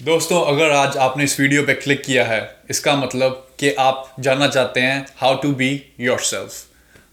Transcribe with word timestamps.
दोस्तों, 0.00 0.40
अगर 0.46 0.70
आज 0.70 0.96
आपने 0.96 1.24
इस 1.24 1.38
वीडियो 1.40 1.62
पे 1.62 1.74
क्लिक 1.74 2.02
किया 2.04 2.24
है, 2.24 2.40
इसका 2.70 2.94
मतलब 2.96 3.32
कि 3.60 3.72
आप 3.74 4.14
जानना 4.20 4.46
चाहते 4.48 4.80
हैं 4.80 5.06
हाउ 5.16 5.36
टू 5.36 5.52
बी 5.52 5.70
योर 6.00 6.20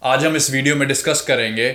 आज 0.03 0.25
हम 0.25 0.35
इस 0.35 0.49
वीडियो 0.51 0.75
में 0.75 0.87
डिस्कस 0.87 1.21
करेंगे 1.27 1.71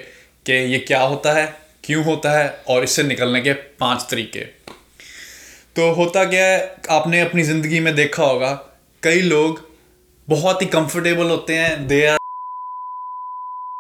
कि 0.47 0.53
ये 0.53 0.79
क्या 0.81 1.01
होता 1.03 1.33
है, 1.33 1.47
क्यों 1.85 2.05
होता 2.05 2.39
है 2.39 2.49
और 2.69 2.85
इससे 2.85 3.03
निकलने 3.03 3.41
के 3.41 3.53
पाँच 3.53 4.07
तरीके। 4.11 4.41
तो 5.77 5.91
होता 5.93 6.25
क्या 6.25 6.47
है, 6.47 6.77
आपने 6.91 7.21
अपनी 7.21 7.43
ज़िंदगी 7.43 7.81
में 7.81 7.95
देखा 7.95 8.25
होगा, 8.25 8.53
कई 9.03 9.23
लोग 9.23 9.69
बहुत 10.29 10.63
ही 10.63 10.67
कंफर्टेबल 10.69 11.31
होते 11.31 11.57
हैं 11.57 11.87
they 11.87 12.05
are 12.07 12.19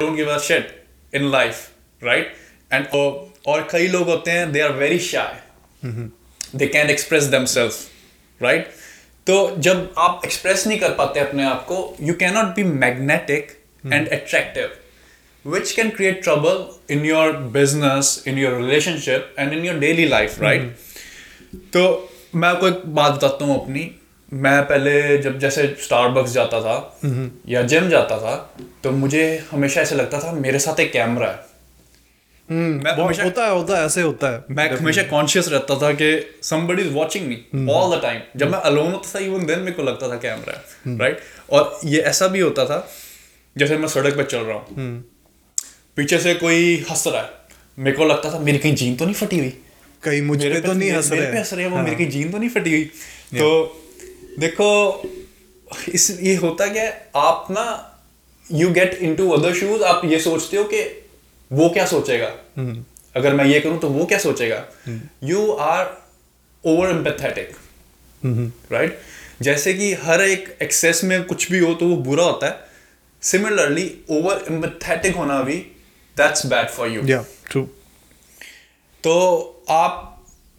give 0.01 0.35
a 0.35 0.39
shit 0.41 0.79
in 1.13 1.31
life 1.31 1.69
right 2.03 2.35
and 2.71 2.87
और 2.95 3.69
कई 3.73 3.89
लोग 3.89 4.09
होते 4.09 4.31
हैं 4.31 4.51
they 4.53 4.61
are 4.61 4.73
very 4.75 4.99
shy 5.05 5.43
they 6.57 6.67
can 6.67 6.91
express 6.91 7.25
them 7.25 7.45
right 8.43 8.71
तो 9.27 9.57
जब 9.59 9.95
आप 9.99 10.23
एक्सप्रेस 10.25 10.67
नहीं 10.67 10.79
कर 10.79 10.91
पाते 10.91 11.21
अपने 11.21 11.45
आप 11.45 11.65
को 11.65 11.97
you 12.01 12.15
can 12.15 12.35
not 12.35 12.45
be 12.45 12.65
magnetic 12.65 13.59
and 13.93 14.09
attractive 14.09 14.71
which 15.47 15.73
can 15.73 15.91
create 15.91 16.23
trouble 16.23 16.79
in 16.95 17.05
your 17.05 17.33
business 17.33 18.25
in 18.27 18.39
your 18.39 18.57
relationship 18.63 19.35
and 19.39 19.53
in 19.53 19.65
your 19.65 19.77
daily 19.77 20.09
life 20.09 20.41
right 20.41 20.77
तो 21.55 22.11
मैं 22.35 22.49
आपको 22.49 22.69
एक 22.69 22.83
बात 22.87 23.13
बताता 23.13 23.45
हूँ 23.45 23.63
अपनी। 23.63 23.91
मैं 24.33 24.63
पहले 24.63 25.19
जब 25.19 25.39
जैसे 25.39 25.77
स्टारबक्स 25.81 26.31
जाता 26.31 26.61
था 26.61 27.01
mm-hmm. 27.01 27.29
या 27.49 27.63
जिम 27.63 27.89
जाता 27.89 28.19
था 28.19 28.55
तो 28.85 28.91
मुझे 28.91 29.45
हमेशा 29.51 29.81
ऐसे 29.81 29.95
लगता 29.95 30.19
था 30.19 30.33
मेरे 30.33 30.59
साथ 30.59 30.81
एक 30.81 30.93
कैमरा 30.93 31.31
है। 31.31 31.50
हमेशा 32.51 33.25
होता 33.25 33.45
है 33.45 33.51
होता 33.51 33.79
है 33.79 33.87
ऐसे 33.87 34.03
होता 34.03 34.29
है। 34.29 34.45
मैं 34.51 34.71
हमेशा 34.71 35.03
कॉन्शियस 35.03 35.49
रहता 35.49 35.75
था 35.77 35.93
कि 35.93 36.09
somebody 36.45 36.85
is 36.85 36.91
watching 36.95 37.27
me 37.29 37.37
all 37.75 37.93
the 37.93 38.01
time. 38.05 38.21
जब 38.37 38.51
मैं 38.51 38.59
अलोन 38.59 38.93
होता 38.93 39.11
था 39.15 39.19
इवन 39.19 39.47
देन 39.47 39.59
मेरे 39.59 39.73
को 39.73 39.83
लगता 39.83 40.09
था 40.09 40.17
कैमरा 40.17 40.57
है 40.57 40.99
राइट 40.99 41.21
और 41.51 41.79
ये 41.85 42.01
ऐसा 42.01 42.27
भी 42.27 42.41
होता 42.41 42.65
था 42.65 42.79
जैसे 43.59 43.77
मैं 43.77 43.89
सड़क 43.89 44.17
पे 44.17 44.25
चल 44.25 44.39
रहा 44.39 44.57
हूँ। 44.57 45.05
पीछे 45.97 46.19
से 46.19 46.35
कोई 46.35 46.77
हंस 46.91 47.05
रहा 47.07 47.23
है। 47.23 47.29
मेरे 47.79 47.97
को 47.97 48.05
लगता 48.05 48.33
था 48.35 48.39
मेरी 48.39 48.59
कहीं 48.59 48.75
जीन 48.75 48.97
तो 48.97 49.05
नहीं 49.05 49.15
फटी 49.15 49.39
हुई? 49.39 49.51
कहीं 50.03 50.23
मुझे 50.23 50.51
पे 50.51 50.61
तो 50.61 50.73
नहीं 50.73 50.91
हंस 50.91 51.11
रहे 51.13 51.39
हंस 51.39 51.53
रहे 51.55 51.67
वो 51.67 51.77
मेरी 51.77 51.89
हाँ। 51.89 51.99
कहीं 51.99 52.09
जीन 52.09 52.33
तो 52.33 52.39
नहीं 52.39 52.49
फटी 52.49 52.71
हुई। 52.71 52.85
तो 53.35 53.83
देखो 54.39 54.69
इस 55.89 56.21
ये 56.21 56.35
होता 56.37 56.67
क्या 56.67 56.83
है 56.83 57.11
आप 57.17 57.47
ना 57.51 57.65
you 58.53 58.71
get 58.71 58.95
into 59.17 59.31
other 59.31 59.55
shoes 59.55 59.83
आप 59.83 60.03
ये 60.05 60.19
सोचते 60.21 60.57
हो 60.57 60.65
कि 60.65 61.07
वो 61.51 61.69
क्या 61.69 61.87
सोचेगा? 61.87 62.33
हम्म। 62.57 62.85
अगर 63.17 63.35
मैं 63.35 63.45
ये 63.45 63.61
करूँ 63.61 63.79
तो 63.81 63.89
वो 63.89 64.05
क्या 64.07 64.19
सोचेगा? 64.19 64.65
You 65.25 65.51
are 65.53 65.87
over 66.65 66.91
empathetic 66.91 67.57
right 68.73 68.99
जैसे 69.43 69.75
कि 69.75 69.93
हर 70.03 70.21
एक 70.23 70.57
एक्सेस 70.63 71.03
में 71.05 71.23
कुछ 71.25 71.51
भी 71.53 71.59
हो 71.59 71.73
तो 71.75 71.87
वो 71.87 71.97
बुरा 71.99 72.25
होता 72.25 72.47
है। 72.47 72.69
सिमिलरली 73.23 73.91
ओवर 74.11 74.45
एम्पैथेटिक 74.51 75.17
होना 75.17 75.41
भी 75.43 75.57
that's 76.17 76.47
bad 76.47 76.69
for 76.69 76.89
you 76.89 77.03
true 77.51 77.63
तो 79.05 79.15
आप 79.71 80.07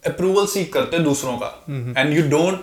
अप्रूवल 0.04 0.46
सीख 0.46 0.72
करते 0.72 0.96
हैं 0.96 1.04
दूसरों 1.04 1.36
का। 1.38 1.48
And 2.00 2.12
you 2.12 2.22
don't 2.30 2.60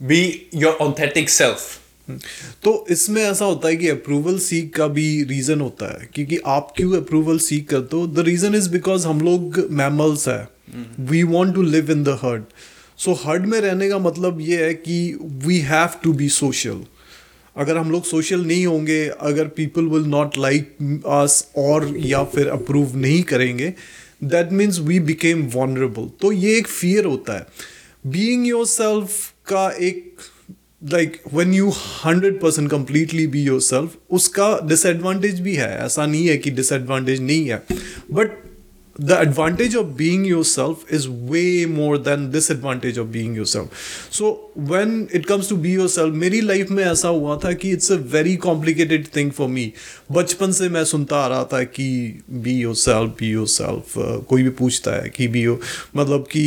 be 0.00 0.50
your 0.54 0.72
authentic 0.82 1.30
self 1.30 1.80
तो 2.08 2.84
इसमें 2.90 3.22
ऐसा 3.22 3.44
होता 3.44 3.68
है 3.68 3.76
कि 3.76 3.88
अप्रूवल 3.88 4.38
सीख 4.38 4.72
का 4.76 4.86
भी 4.88 5.22
रीज़न 5.24 5.60
होता 5.60 5.86
है 5.92 6.08
क्योंकि 6.14 6.38
आप 6.46 6.72
क्यों 6.76 6.96
अप्रूवल 6.96 7.38
सीख 7.38 7.68
करते 7.68 7.96
हो? 7.96 8.06
द 8.06 8.18
रीज़न 8.18 8.54
इज़ 8.54 8.68
बिकॉज़ 8.70 9.06
हम 9.06 9.20
लोग 9.20 9.58
मैमल्स 9.72 10.28
है। 10.28 10.48
We 11.00 11.22
want 11.22 11.54
to 11.54 11.62
live 11.62 11.90
in 11.90 12.02
the 12.04 12.18
herd 12.22 12.42
so 12.98 13.12
herd 13.24 13.46
में 13.46 13.60
रहने 13.60 13.88
का 13.88 13.98
मतलब 13.98 14.40
ये 14.40 14.64
है 14.64 14.74
कि 14.74 14.96
we 15.46 15.58
have 15.60 15.88
to 16.02 16.12
be 16.12 16.28
social 16.28 16.84
अगर 17.56 17.76
हम 17.76 17.90
लोग 17.90 18.04
सोशल 18.04 18.44
नहीं 18.46 18.66
होंगे 18.66 19.06
अगर 19.08 19.48
people 19.56 19.86
will 19.86 20.04
not 20.10 20.38
like 20.38 21.02
us 21.08 21.46
और 21.56 21.92
या 21.98 22.22
फिर 22.24 22.48
अप्रूव 22.48 22.96
नहीं 22.96 23.22
करेंगे 23.22 23.72
that 24.24 24.52
means 24.52 24.78
we 24.80 25.00
became 25.00 25.46
vulnerable 25.54 26.08
तो 26.20 26.32
ये 26.32 26.56
एक 26.58 26.66
फियर 26.66 27.04
होता 27.04 27.38
है। 27.38 27.46
बीइंग 28.06 28.46
योर 28.46 28.66
सेल्फ 28.66 29.32
का 29.46 29.68
एक 29.80 30.16
like 30.92 31.20
when 31.34 31.54
you 31.54 31.70
hundred 32.04 32.40
percent 32.40 32.70
completely 32.70 33.26
be 33.26 33.42
yourself 33.62 33.96
उसका 34.10 34.58
डिसएडवांटेज 34.68 35.40
भी 35.40 35.54
है 35.54 35.70
ऐसा 35.78 36.06
नहीं 36.06 36.26
है 36.28 36.36
कि 36.36 36.50
डिसएडवांटेज 36.50 37.20
नहीं 37.20 37.48
है 37.48 37.62
but 38.12 38.42
the 38.96 39.12
advantage 39.12 39.76
of 39.76 39.86
being 39.96 40.26
yourself 40.44 40.92
is 40.94 41.08
way 41.30 41.44
more 41.66 41.96
than 41.98 42.30
disadvantage 42.32 42.98
of 42.98 43.06
being 43.06 43.36
yourself 43.46 43.70
so 44.12 44.30
when 44.58 45.06
it 45.14 45.26
comes 45.26 45.48
to 45.48 45.56
be 45.56 45.72
yourself 45.88 46.14
मेरी 46.14 46.40
लाइफ 46.40 46.70
में 46.70 46.84
ऐसा 46.84 47.08
हुआ 47.08 47.38
था 47.44 47.52
कि 47.52 47.70
it's 47.70 47.92
a 47.92 47.96
very 48.12 48.36
complicated 48.36 49.06
thing 49.16 49.30
for 49.30 49.48
me 49.48 49.72
बचपन 50.12 50.52
से 50.52 50.68
मैं 50.68 50.84
सुनता 50.84 51.16
आ 51.16 51.26
रहा 51.26 51.44
था 51.44 51.62
कि 51.70 51.88
be 52.30 52.58
your 52.58 52.74
self 52.74 53.16
be 53.20 53.30
your 53.30 53.46
self 53.48 53.92
कोई 54.28 54.42
भी 54.42 54.50
पूछता 54.60 55.02
है 55.02 55.08
कि 55.08 55.28
बी 55.28 55.42
यो 55.42 55.60
मतलब 55.96 56.26
कि 56.30 56.44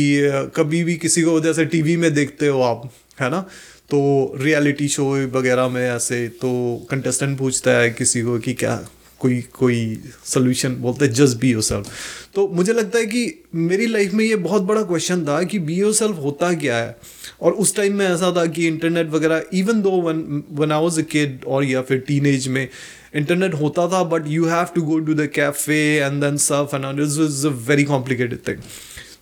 कभी 0.56 0.84
भी 0.84 0.96
किसी 0.96 1.22
को 1.22 1.40
जैसे 1.40 1.64
टीवी 1.66 1.96
में 1.96 2.12
देखते 2.14 2.46
हो 2.46 2.62
आप 2.62 2.90
है 3.20 3.30
ना 3.30 3.46
तो 3.90 4.32
रियलिटी 4.36 4.88
शो 4.88 5.04
वगैरह 5.26 5.68
में 5.68 5.90
ऐसे 5.90 6.28
तो 6.28 6.82
कंटेस्टेंट 6.90 7.38
पूछता 7.38 7.70
है 7.70 7.90
किसी 7.90 8.22
को 8.22 8.38
कि 8.38 8.54
क्या 8.54 8.88
कोई 9.20 9.40
कोई 9.40 10.02
सोल्यूशन 10.24 10.74
बोलते 10.74 11.04
हैं 11.04 11.12
जस्ट 11.12 11.36
बी 11.36 11.50
योर 11.50 11.62
सेल्फ 11.62 11.90
तो 12.34 12.48
मुझे 12.48 12.72
लगता 12.72 12.98
है 12.98 13.06
कि 13.06 13.44
मेरी 13.54 13.86
लाइफ 13.86 14.12
में 14.12 14.24
ये 14.24 14.36
बहुत 14.36 14.62
बड़ा 14.62 14.82
क्वेश्चन 14.82 15.24
था 15.24 15.42
कि 15.42 15.58
बी 15.58 15.74
योर 15.74 15.92
सेल्फ 15.92 16.16
होता 16.16 16.52
क्या 16.52 16.76
है? 16.76 16.96
और 17.42 17.52
उस 17.52 17.76
टाइम 17.76 17.94
में 17.94 18.08
ऐसा 18.08 18.36
था 18.36 18.46
कि 18.46 18.66
इंटरनेट 18.66 19.10
वगैरह 19.10 19.44
even 19.52 19.82
though 19.82 19.90
when 19.90 20.42
when 20.52 20.72
was 20.72 21.00
a 21.00 21.02
kid 21.02 21.44
और 21.44 21.64
या 21.64 21.82
फिर 21.82 21.98
टीन 21.98 22.50
में 22.52 22.68
इंटरनेट 23.16 23.54
होता 23.54 23.88
था 23.88 24.04
but 24.04 24.24
you 24.26 24.46
have 24.46 24.64
to 24.64 24.82
go 24.82 24.98
to 24.98 25.14
the 25.14 25.26
cafe 25.34 25.96
and 25.96 26.24
then 26.24 26.36
surf 26.36 26.74
and 26.74 27.00
is 27.00 27.46
a 27.46 27.50
very 27.50 27.84
complicated 27.84 28.38
thing 28.48 28.56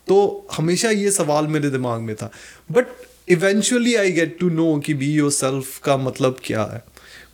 तो 0.09 0.47
हमेशा 0.57 0.91
ये 0.91 1.11
सवाल 1.11 1.47
मेरे 1.47 1.71
दिमाग 1.71 2.01
में 2.01 2.17
था. 2.17 2.31
But 2.73 2.87
eventually 3.29 3.95
I 3.95 4.13
get 4.13 4.37
to 4.41 4.49
know 4.51 4.77
कि 4.79 4.95
बी 4.95 5.13
योर 5.13 5.31
सेल्फ 5.33 5.79
का 5.85 5.97
मतलब 5.97 6.37
क्या 6.45 6.63
है। 6.65 6.83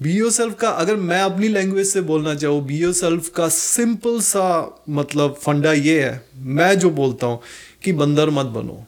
बी 0.02 0.12
योर 0.12 0.30
सेल्फ 0.30 0.54
का, 0.54 0.68
अगर 0.68 0.96
मैं 0.96 1.20
अपनी 1.22 1.48
लैंग्वेज 1.48 1.86
से 1.86 2.00
बोलना 2.02 2.34
चाहूँ 2.34 2.64
बी 2.66 2.78
योर 2.78 2.92
सेल्फ 2.92 3.28
का 3.28 3.48
सिंपल 3.48 4.20
सा 4.20 4.84
मतलब 4.90 5.34
फंडा 5.42 5.72
ये 5.72 6.00
है, 6.02 6.24
मैं 6.36 6.78
जो 6.78 6.90
बोलता 6.92 7.26
हूँ 7.26 7.40
कि 7.84 7.92
बंदर 7.92 8.30
मत 8.30 8.46
बनो। 8.46 8.84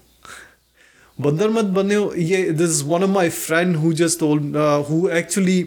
बंदर 1.19 1.49
मत 1.51 1.65
बने, 1.65 1.95
ये 2.23 2.43
this 2.53 2.71
is 2.71 2.83
one 2.85 3.03
of 3.03 3.11
my 3.11 3.29
friend 3.31 3.77
who 3.77 3.93
just 3.95 4.23
who 4.89 5.09
actually 5.11 5.63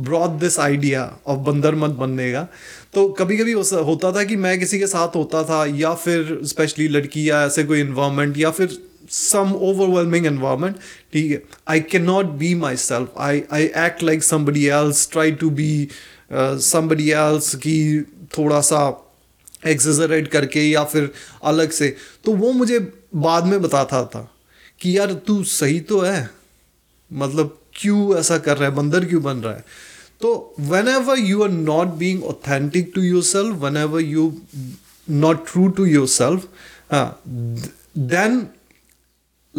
brought 0.00 0.38
this 0.40 0.58
idea 0.60 1.02
of 1.26 1.38
बंदर 1.40 1.74
मत 1.74 1.90
बनने 1.92 2.30
का। 2.32 2.46
तो 2.94 3.08
कभी 3.10 3.36
कभी 3.36 3.52
होता 3.52 4.12
था 4.12 4.24
कि 4.24 4.36
मैं 4.36 4.58
किसी 4.58 4.78
के 4.78 4.86
साथ 4.86 5.16
होता 5.16 5.42
था, 5.44 5.64
या 5.66 5.94
फिर 5.94 6.38
स्पेशली 6.44 6.88
लड़की 6.88 7.28
या 7.30 7.44
ऐसे 7.46 7.64
कोई 7.64 7.80
इन्वायरमेंट 7.80 8.38
या 8.38 8.50
फिर 8.50 8.78
some 9.10 9.54
overwhelming 9.68 10.26
environment. 10.30 10.74
है 11.16 11.42
I 11.68 11.80
cannot 11.80 12.38
be 12.38 12.54
myself. 12.64 13.08
I 13.16 13.32
I 13.52 13.62
act 13.86 14.02
like 14.02 14.22
somebody 14.22 14.64
else 14.78 15.04
try 15.16 15.30
to 15.42 15.50
be 15.50 15.90
uh, 16.32 16.56
somebody 16.58 17.10
else 17.24 17.54
कि 17.54 18.04
थोड़ा 18.38 18.60
सा 18.60 18.80
एक्सेजरेट 19.66 20.28
करके 20.28 20.60
या 20.70 20.84
फिर 20.84 21.10
अलग 21.44 21.70
से। 21.70 21.96
तो 22.24 22.32
वो 22.32 22.52
मुझे 22.52 22.78
बाद 23.16 23.44
में 23.44 23.62
बताता 23.62 24.04
था 24.04 24.30
कि 24.80 24.98
यार 24.98 25.12
तू 25.12 25.42
सही 25.44 25.80
तो 25.80 26.00
है। 26.00 26.30
मतलब 27.12 27.58
क्यों 27.74 28.18
ऐसा 28.18 28.38
कर 28.38 28.56
रहा 28.56 28.68
है? 28.68 28.74
बंदर 28.76 29.04
क्यों 29.04 29.22
बन 29.22 29.36
रहा 29.36 29.54
है? 29.54 29.64
तो 30.20 30.54
whenever 30.88 31.18
you 31.18 31.42
are 31.42 31.48
not 31.48 31.86
being 31.86 32.24
authentic 32.24 32.92
to 32.94 33.00
yourself 33.22 33.56
whenever 33.76 34.00
you 34.00 34.36
not 35.10 35.46
true 35.52 35.68
to 35.68 35.84
yourself 36.06 36.48
then 37.98 38.46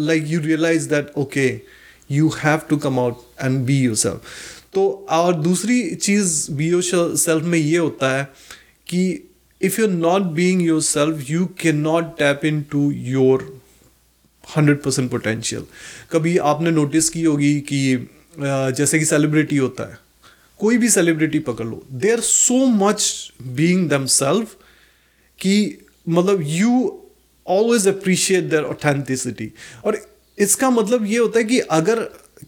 like, 0.08 0.26
you 0.32 0.40
realize 0.40 0.88
that, 0.88 1.12
okay, 1.16 1.62
you 2.08 2.30
have 2.42 2.66
to 2.68 2.78
come 2.78 2.98
out 2.98 3.22
and 3.46 3.64
be 3.66 3.76
yourself. 3.86 4.20
तो 4.74 4.82
और 5.10 5.34
दूसरी 5.42 5.94
चीज़ 5.94 6.50
बी 6.56 6.68
योर 6.68 7.16
सेल्फ 7.16 7.44
में 7.44 7.58
ये 7.58 7.76
होता 7.76 8.10
है 8.16 8.24
कि 8.86 9.00
if 9.60 9.80
you 9.80 9.86
are 9.86 9.92
not 9.92 10.22
being 10.34 10.62
yourself 10.82 11.30
you 11.30 11.46
can 11.60 11.76
not 11.76 12.16
tap 12.18 12.44
into 12.70 12.90
your 12.90 13.42
hundred 14.56 14.82
percent 14.82 15.10
potential 15.10 15.64
कभी 16.12 16.36
आपने 16.52 16.70
नोटिस 16.70 17.08
की 17.08 17.24
होगी 17.24 17.58
कि 17.72 17.80
जैसे 18.38 18.98
कि 18.98 19.04
सेलिब्रिटी 19.04 19.56
होता 19.56 19.90
है, 19.90 19.98
कोई 20.58 20.78
भी 20.78 20.88
सेलिब्रिटी 20.88 21.38
पकड़ 21.50 21.66
लो 21.66 21.82
they 21.92 22.12
are 22.12 22.20
so 22.20 22.64
much 22.66 23.32
being 23.42 23.88
themself 24.14 24.56
कि 25.38 25.54
मतलब 26.08 26.42
you 26.46 26.99
always 27.46 27.88
appreciate 27.88 28.44
their 28.44 28.62
authenticity 28.62 29.52
और 29.84 29.98
इसका 30.38 30.70
मतलब 30.70 31.06
ये 31.06 31.18
होता 31.18 31.38
है 31.38 31.44
कि 31.44 31.58
अगर, 31.58 32.00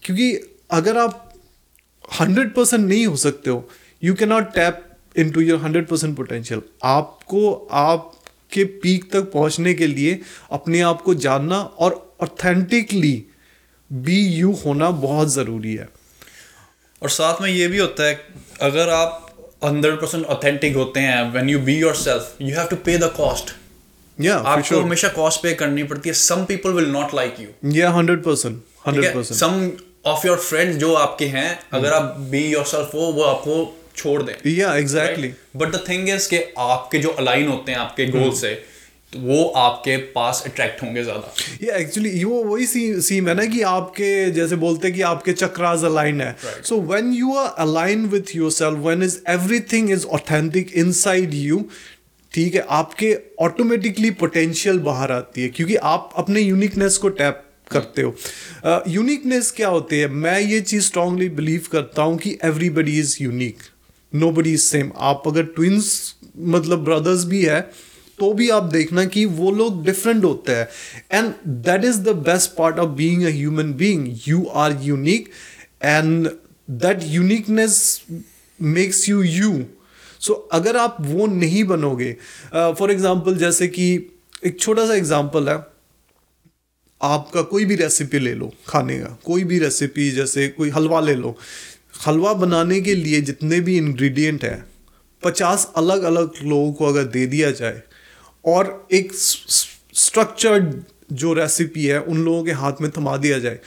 क्योंकि 0.02 0.32
अगर 0.70 0.98
आप 0.98 1.28
हंड्रेड 2.20 2.54
परसेंट 2.54 2.86
नहीं 2.88 3.06
हो 3.06 3.16
सकते 3.16 3.50
हो 3.50 3.68
you 4.04 4.14
can 4.14 4.28
not 4.28 4.54
tap 4.54 4.84
into 5.30 5.40
your 5.40 5.58
hundred 5.58 5.86
percent 5.86 6.16
potential 6.16 6.62
आपको 6.84 7.52
आपके 7.72 8.64
पीक 8.64 9.10
तक 9.12 9.30
पहुँचने 9.32 9.74
के 9.74 9.86
लिए 9.86 10.20
अपने 10.50 10.80
आप 10.80 11.02
को 11.02 11.14
जानना 11.14 11.60
और 11.78 12.16
ऑथेंटिकली 12.20 13.24
बी 13.92 14.20
यू 14.26 14.52
होना 14.52 14.90
बहुत 14.90 15.28
ज़रूरी 15.28 15.74
है। 15.74 15.88
और 17.02 17.10
साथ 17.10 17.40
में 17.42 17.50
ये 17.50 17.68
भी 17.68 17.78
होता 17.78 18.04
है, 18.04 18.18
अगर 18.62 18.88
आप 18.88 19.28
हंड्रेड 19.64 19.94
परसेंट 19.94 20.24
ऑथेंटिक 20.24 20.76
होते 20.76 21.00
हैं 21.00 21.32
when 21.32 21.48
you 21.48 21.58
be 21.58 21.76
yourself 21.94 22.36
you 22.42 22.56
have 22.56 22.66
to 22.66 22.76
pay 22.76 22.98
the 22.98 23.12
cost 23.16 23.54
या 24.18 24.36
आपको 24.36 24.80
हमेशा 24.80 25.08
कॉस्ट 25.10 25.42
पे 25.42 25.52
करनी 25.54 25.82
पड़ती 25.84 26.08
है. 26.08 26.14
Some 26.14 26.44
people 26.44 26.72
will 26.72 26.90
not 26.90 27.14
like 27.14 27.36
you 27.40 27.70
या 27.72 27.90
hundred 27.90 28.22
percent 28.22 28.60
hundred 28.86 29.14
percent 29.14 29.38
some 29.40 29.70
of 30.10 30.26
your 30.26 30.38
friends 30.40 30.76
जो 30.76 30.92
आपके 30.96 31.26
हैं 31.28 31.58
अगर 31.72 31.92
आप 31.92 32.16
बी 32.30 32.46
योर 32.46 32.64
सेल्फ 32.66 32.94
हो 32.94 33.12
वो 33.12 33.22
आपको 33.24 33.62
छोड़ 33.96 34.22
दें. 34.22 34.34
या 34.50 34.74
exactly 34.76 35.32
but 35.56 35.72
the 35.72 35.84
thing 35.88 36.08
is 36.08 36.28
कि 36.28 36.38
आपके 36.58 36.98
जो 36.98 37.08
अलाइन 37.10 37.48
होते 37.48 37.72
हैं 37.72 37.78
आपके 37.78 38.06
गोल 38.08 38.30
से 38.36 38.54
तो 39.12 39.18
वो 39.20 39.44
आपके 39.56 39.96
पास 40.12 40.42
अट्रैक्ट 40.46 40.82
होंगे 40.82 41.02
ज़्यादा. 41.04 41.32
ये 41.62 41.72
एक्चुअली 41.80 42.24
वो 42.24 42.42
वही 42.44 42.66
सी 42.66 43.00
सीम 43.02 43.28
है 43.28 43.34
ना 43.34 43.44
कि 43.46 43.60
आपके 43.70 44.30
जैसे 44.30 44.56
बोलते 44.56 44.88
हैं 44.88 44.96
कि 44.96 45.02
आपके 45.08 45.32
चक्राज 45.34 45.84
अलाइन 45.84 46.20
है. 46.20 46.36
So 46.62 46.80
when 46.82 47.12
you 47.14 47.34
are 47.36 47.54
align 47.66 48.06
with 48.08 48.34
yourself 48.52 48.78
when 48.86 49.02
is 49.02 49.18
everything 49.30 49.90
is 49.90 50.06
authentic 50.18 50.72
inside 50.84 51.34
you 51.34 51.64
ठीक 52.34 52.54
है 52.54 52.64
आपके 52.70 53.16
ऑटोमेटिकली 53.40 54.10
पोटेंशियल 54.20 54.78
बाहर 54.80 55.12
आती 55.12 55.42
है 55.42 55.48
क्योंकि 55.48 55.76
आप 55.76 56.10
अपने 56.16 56.40
यूनिकनेस 56.40 56.96
को 56.96 57.08
टैप 57.10 57.42
करते 57.70 58.02
हो। 58.02 58.14
यूनिकनेस 58.88 59.50
uh, 59.50 59.56
क्या 59.56 59.68
होती 59.68 59.98
है? 59.98 60.08
मैं 60.08 60.40
ये 60.40 60.60
चीज़ 60.60 60.82
स्ट्रांगली 60.84 61.28
बिलीव 61.30 61.66
करता 61.72 62.02
हूँ 62.02 62.16
कि 62.18 62.36
everybody 62.44 62.98
is 62.98 63.16
unique 63.20 63.62
nobody 64.30 64.52
is 64.52 64.62
same 64.62 64.90
आप 65.10 65.22
अगर 65.26 65.44
ट्विंस 65.56 66.14
मतलब 66.38 66.84
ब्रदर्स 66.84 67.24
भी 67.24 67.42
है 67.44 67.60
तो 68.18 68.32
भी 68.34 68.48
आप 68.50 68.62
देखना 68.72 69.04
कि 69.04 69.24
वो 69.38 69.50
लोग 69.50 69.84
डिफरेंट 69.84 70.24
होते 70.24 70.52
हैं। 70.52 70.68
And 71.12 71.32
that 71.66 71.84
is 71.84 72.00
the 72.00 72.16
best 72.26 72.50
part 72.56 72.78
of 72.78 72.90
being 72.96 73.24
a 73.24 73.30
human 73.30 73.72
being 73.74 74.08
you 74.28 74.44
are 74.54 74.78
unique 74.82 75.28
and 75.82 76.28
that 76.70 77.00
uniqueness 77.04 78.00
makes 78.60 79.08
you 79.08 79.22
you 79.22 79.52
so 80.22 80.34
अगर 80.52 80.76
आप 80.76 80.96
वो 81.00 81.26
नहीं 81.26 81.64
बनोगे 81.64 82.12
फॉर 82.52 82.88
uh, 82.88 82.90
एग्ज़ाम्पल 82.90 83.36
जैसे 83.36 83.68
कि 83.68 83.86
एक 84.46 84.60
छोटा 84.60 84.86
सा 84.86 84.94
एग्ज़ाम्पल 84.94 85.48
है 85.48 85.56
आपका 87.00 87.42
कोई 87.42 87.64
भी 87.64 87.76
रेसिपी 87.76 88.18
ले 88.18 88.34
लो 88.34 88.52
खाने 88.68 88.98
का 88.98 89.16
कोई 89.24 89.44
भी 89.44 89.58
रेसिपी 89.58 90.10
जैसे 90.10 90.48
कोई 90.48 90.70
हलवा 90.70 91.00
ले 91.00 91.14
लो। 91.14 91.36
हलवा 92.06 92.32
बनाने 92.34 92.80
के 92.80 92.94
लिए 92.94 93.20
जितने 93.20 93.60
भी 93.60 93.76
इंग्रेडिएंट 93.76 94.44
हैं 94.44 94.64
पचास 95.22 95.72
अलग 95.76 96.02
अलग 96.02 96.30
लोगों 96.42 96.72
को 96.72 96.86
अगर 96.86 97.04
दे 97.04 97.26
दिया 97.26 97.50
जाए 97.50 97.82
और 98.44 98.88
एक 98.92 99.12
स्ट्रक्चर्ड 99.12 100.74
जो 101.12 101.32
रेसिपी 101.32 101.86
है 101.86 102.00
उन 102.00 102.24
लोगों 102.24 102.44
के 102.44 102.52
हाथ 102.52 102.80
में 102.80 102.90
थमा 102.90 103.16
दिया 103.16 103.38
जाए 103.38 103.58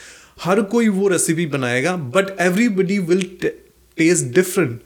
हर 0.42 0.62
कोई 0.62 0.90
वो 0.90 1.08
रेसिपी 1.08 1.46
बनाएगा 1.46 1.96
but 1.96 2.40
everybody 2.40 3.00
will 3.00 3.24
taste 3.98 4.26
different 4.26 4.82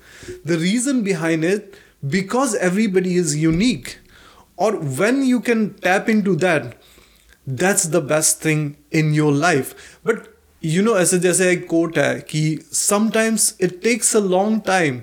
the 0.47 0.59
reason 0.61 1.03
behind 1.03 1.45
it 1.45 1.73
because 2.05 2.57
everybody 2.63 3.15
is 3.19 3.35
unique 3.37 3.89
और 4.59 4.77
when 5.01 5.23
you 5.23 5.39
can 5.41 5.67
tap 5.83 6.11
into 6.23 6.35
that 6.37 6.75
that's 7.63 7.87
the 7.87 8.03
best 8.13 8.45
thing 8.45 8.71
in 8.93 9.15
your 9.15 9.35
life 9.35 9.75
but 10.07 10.23
you 10.63 10.83
know 10.83 10.97
ऐसे 10.99 11.19
जैसे 11.19 11.51
एक 11.53 11.67
कोट 11.69 11.99
है 11.99 12.15
कि 12.31 12.43
sometimes 12.73 13.55
it 13.61 13.81
takes 13.83 14.17
a 14.17 14.21
long 14.21 14.61
time 14.67 15.01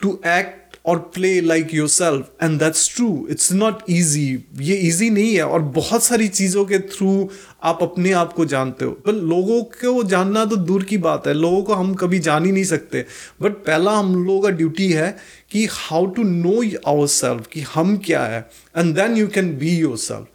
to 0.00 0.20
act 0.26 0.65
और 0.87 0.97
play 1.13 1.39
like 1.41 1.73
yourself 1.89 2.43
and 2.43 2.59
that's 2.59 2.95
true 2.95 3.27
it's 3.31 3.51
not 3.53 3.79
easy 3.89 4.27
ये 4.59 4.75
easy 4.77 5.09
नहीं 5.09 5.33
है, 5.35 5.43
और 5.43 5.61
बहुत 5.61 6.03
सारी 6.03 6.27
चीज़ों 6.27 6.65
के 6.65 6.79
थ्रू 6.79 7.29
आप 7.63 7.79
अपने 7.81 8.11
आप 8.11 8.33
को 8.33 8.45
जानते 8.45 8.85
हो। 8.85 8.91
पर 9.05 9.13
लोगों 9.13 9.61
को 9.63 10.03
जानना 10.03 10.45
तो 10.45 10.55
दूर 10.55 10.83
की 10.83 10.97
बात 10.97 11.27
है। 11.27 11.33
लोगों 11.33 11.61
को 11.63 11.73
हम 11.73 11.93
कभी 11.95 12.19
जान 12.19 12.45
ही 12.45 12.51
नहीं 12.51 12.63
सकते। 12.63 13.05
बट 13.41 13.53
पहला 13.65 13.91
हम 13.91 14.15
लोगों 14.25 14.41
का 14.41 14.49
ड्यूटी 14.49 14.91
है 14.91 15.15
कि 15.51 15.67
how 15.71 16.05
to 16.05 16.23
know 16.23 16.61
our 16.87 17.07
self 17.07 17.47
कि 17.47 17.61
हम 17.73 17.97
क्या 17.97 18.25
है 18.25 18.39
and 18.77 18.95
then 18.95 19.17
you 19.17 19.27
can 19.27 19.57
be 19.57 19.77
yourself 19.97 20.27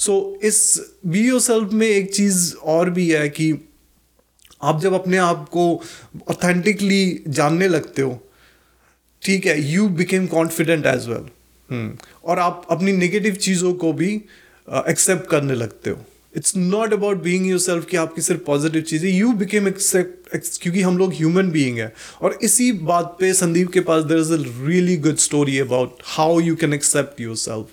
so 0.00 0.40
इस 0.44 0.58
बी 1.06 1.26
योर 1.28 1.40
सेल्फ 1.40 1.72
में 1.72 1.86
एक 1.86 2.14
चीज़ 2.14 2.54
और 2.64 2.90
भी 2.90 3.08
है 3.10 3.28
कि 3.28 3.52
आप 4.62 4.80
जब 4.80 4.92
अपने 4.92 5.16
आप 5.16 5.48
को 5.48 5.64
ऑथेंटिकली 6.30 7.22
जानने 7.28 7.68
लगते 7.68 8.02
हो 8.02 8.18
ठीक 9.22 9.46
है 9.46 9.60
you 9.62 9.88
became 9.96 10.26
confident 10.26 10.86
as 10.86 11.08
well 11.08 11.90
और 12.24 12.38
आप 12.38 12.66
अपनी 12.70 12.92
नेगेटिव 12.92 13.34
चीज़ों 13.34 13.72
को 13.74 13.92
भी 13.92 14.14
एक्सेप्ट 14.68 15.24
uh, 15.24 15.30
करने 15.30 15.54
लगते 15.54 15.90
हो। 15.90 15.98
It's 16.36 16.56
not 16.56 16.92
about 16.92 17.22
being 17.22 17.46
yourself 17.58 17.86
कि 17.86 17.96
आपकी 17.96 18.22
सिर्फ़ 18.22 18.42
पॉजिटिव 18.44 18.82
चीज़ें 18.82 19.10
यू 19.10 19.32
बिकेम 19.34 19.68
एक्सेप्ट 19.68 20.58
क्योंकि 20.62 20.82
हम 20.82 20.98
लोग 20.98 21.14
ह्यूमन 21.14 21.50
बीइंग 21.50 21.78
है। 21.78 21.92
और 22.22 22.38
इसी 22.42 22.70
बात 22.72 23.16
पे 23.20 23.32
संदीप 23.34 23.70
के 23.72 23.80
पास 23.80 24.04
there 24.04 24.18
is 24.18 24.32
a 24.32 24.36
really 24.68 24.96
good 24.96 25.16
story 25.16 25.58
about 25.58 26.02
how 26.06 26.38
you 26.40 26.56
can 26.56 26.74
accept 26.74 27.20
yourself 27.36 27.68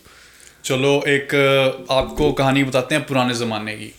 चलो 0.63 0.93
एक 1.07 1.29
uh, 1.33 1.91
आपको 1.93 2.31
कहानी 2.33 2.63
बताते 2.63 2.95
हैं 2.95 3.05
पुराने 3.05 3.33
ज़माने 3.33 3.75
की। 3.75 3.93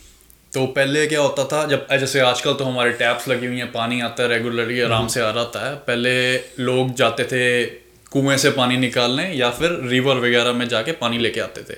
तो 0.53 0.65
पहले 0.65 1.05
क्या 1.07 1.19
होता 1.21 1.43
था 1.43 1.65
जब 1.67 1.87
जैसे 1.91 2.19
आजकल 2.19 2.53
तो 2.53 2.63
हमारे 2.63 2.91
टैप्स 2.91 3.27
लगी 3.27 3.45
हुई 3.45 3.57
हैं 3.57 3.71
पानी 3.71 4.01
आता 4.01 4.23
है 4.23 4.29
रेगुलरली 4.29 4.79
आराम 4.81 5.07
से 5.07 5.21
आ 5.21 5.29
रहा 5.29 5.67
है। 5.67 5.75
पहले 5.75 6.37
लोग 6.59 6.93
जाते 6.93 7.23
थे 7.23 7.65
कुएँ 8.11 8.37
से 8.37 8.51
पानी 8.51 8.77
निकालने 8.77 9.33
या 9.33 9.49
फिर 9.49 9.79
रिवर 9.83 10.15
वगैरह 10.15 10.53
में 10.53 10.67
जाके 10.67 10.91
पानी 10.91 11.17
लेके 11.17 11.39
आते 11.39 11.61
थे। 11.61 11.73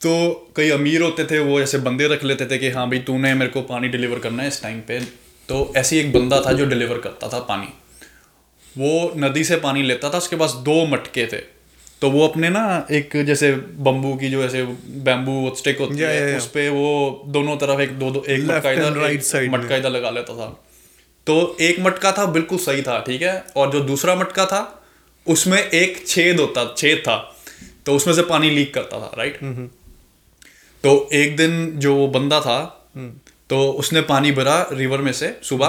तो 0.00 0.52
कई 0.56 0.70
अमीर 0.70 1.02
होते 1.02 1.24
थे 1.24 1.38
वो 1.38 1.60
ऐसे 1.60 1.78
बंदे 1.78 2.08
रख 2.08 2.24
लेते 2.24 2.46
थे 2.46 2.58
कि 2.58 2.70
हाँ 2.70 2.88
भाई 2.88 2.98
तूने 2.98 3.34
मेरे 3.34 3.50
को 3.50 3.62
पानी 3.62 3.88
डिलीवर 3.88 4.18
करना 4.18 4.42
है 4.42 4.48
इस 4.48 4.62
टाइम 4.62 4.80
पे। 4.80 5.00
तो 5.48 5.72
ऐसे 5.76 6.00
एक 6.00 6.12
बंदा 6.12 6.40
था 6.40 6.52
जो 6.52 6.66
डिलीवर 6.66 6.98
करता 6.98 7.28
था 7.28 7.38
पानी। 7.38 7.68
वो 8.78 9.12
नदी 9.16 9.44
से 9.44 9.56
पानी 9.56 9.82
लेता 9.82 10.10
था 10.10 10.18
उसके 10.18 10.36
पास 10.36 10.52
दो 10.52 10.86
मटके 10.86 11.26
थे। 11.26 11.59
तो 12.02 12.10
वो 12.10 12.26
अपने 12.28 12.48
ना 12.48 12.62
एक 12.90 13.16
जैसे 13.24 13.52
बम्बू 13.86 14.14
की 14.16 14.28
जो 14.30 14.42
ऐसे 14.44 14.62
बैम्बू 15.06 15.54
स्टिक 15.56 15.78
होती 15.80 15.94
Yeah, 15.94 16.04
है 16.04 16.16
yeah, 16.16 16.28
yeah. 16.28 16.38
उस 16.38 16.46
पे 16.46 16.68
वो 16.68 17.22
दोनों 17.28 17.56
तरफ़ 17.56 17.80
एक 17.80 17.92
दो 17.98 18.10
दो 18.10 18.22
एक 18.28 18.44
मटका 18.44 18.70
इधर 18.70 19.10
एक 19.10 19.24
side 19.24 19.52
मटका 19.52 19.76
इधर 19.76 19.90
लगा 19.90 20.10
लेता 20.10 20.36
था। 20.36 20.48
तो 21.26 21.56
एक 21.60 21.80
मटका 21.80 22.12
था 22.12 22.24
बिल्कुल 22.26 22.58
सही 22.58 22.82
था 22.82 22.98
ठीक 23.00 23.22
है? 23.22 23.44
और 23.56 23.72
जो 23.72 23.80
दूसरा 23.84 24.14
मटका 24.14 24.46
था 24.46 24.62
उसमें 25.26 25.58
एक 25.58 26.06
छेद 26.06 26.40
होता 26.40 26.64
छेद 26.78 26.98
था। 26.98 27.16
तो 27.86 27.94
उसमें 27.96 28.14
से 28.14 28.22
पानी 28.24 28.50
लीक 28.50 28.74
करता 28.74 29.00
था 29.00 29.12
राइट 29.18 29.38
तो 30.84 31.08
एक 31.12 31.36
दिन 31.36 31.72
जो 31.76 31.94
वो 31.96 32.06
बंदा 32.08 32.40
था 32.40 32.58
तो 33.50 33.58
उसने 33.78 34.00
पानी 34.08 34.32
भरा 34.32 34.54
रिवर 34.72 34.98
में 34.98 35.12
से 35.12 35.28
सुबह। 35.42 35.68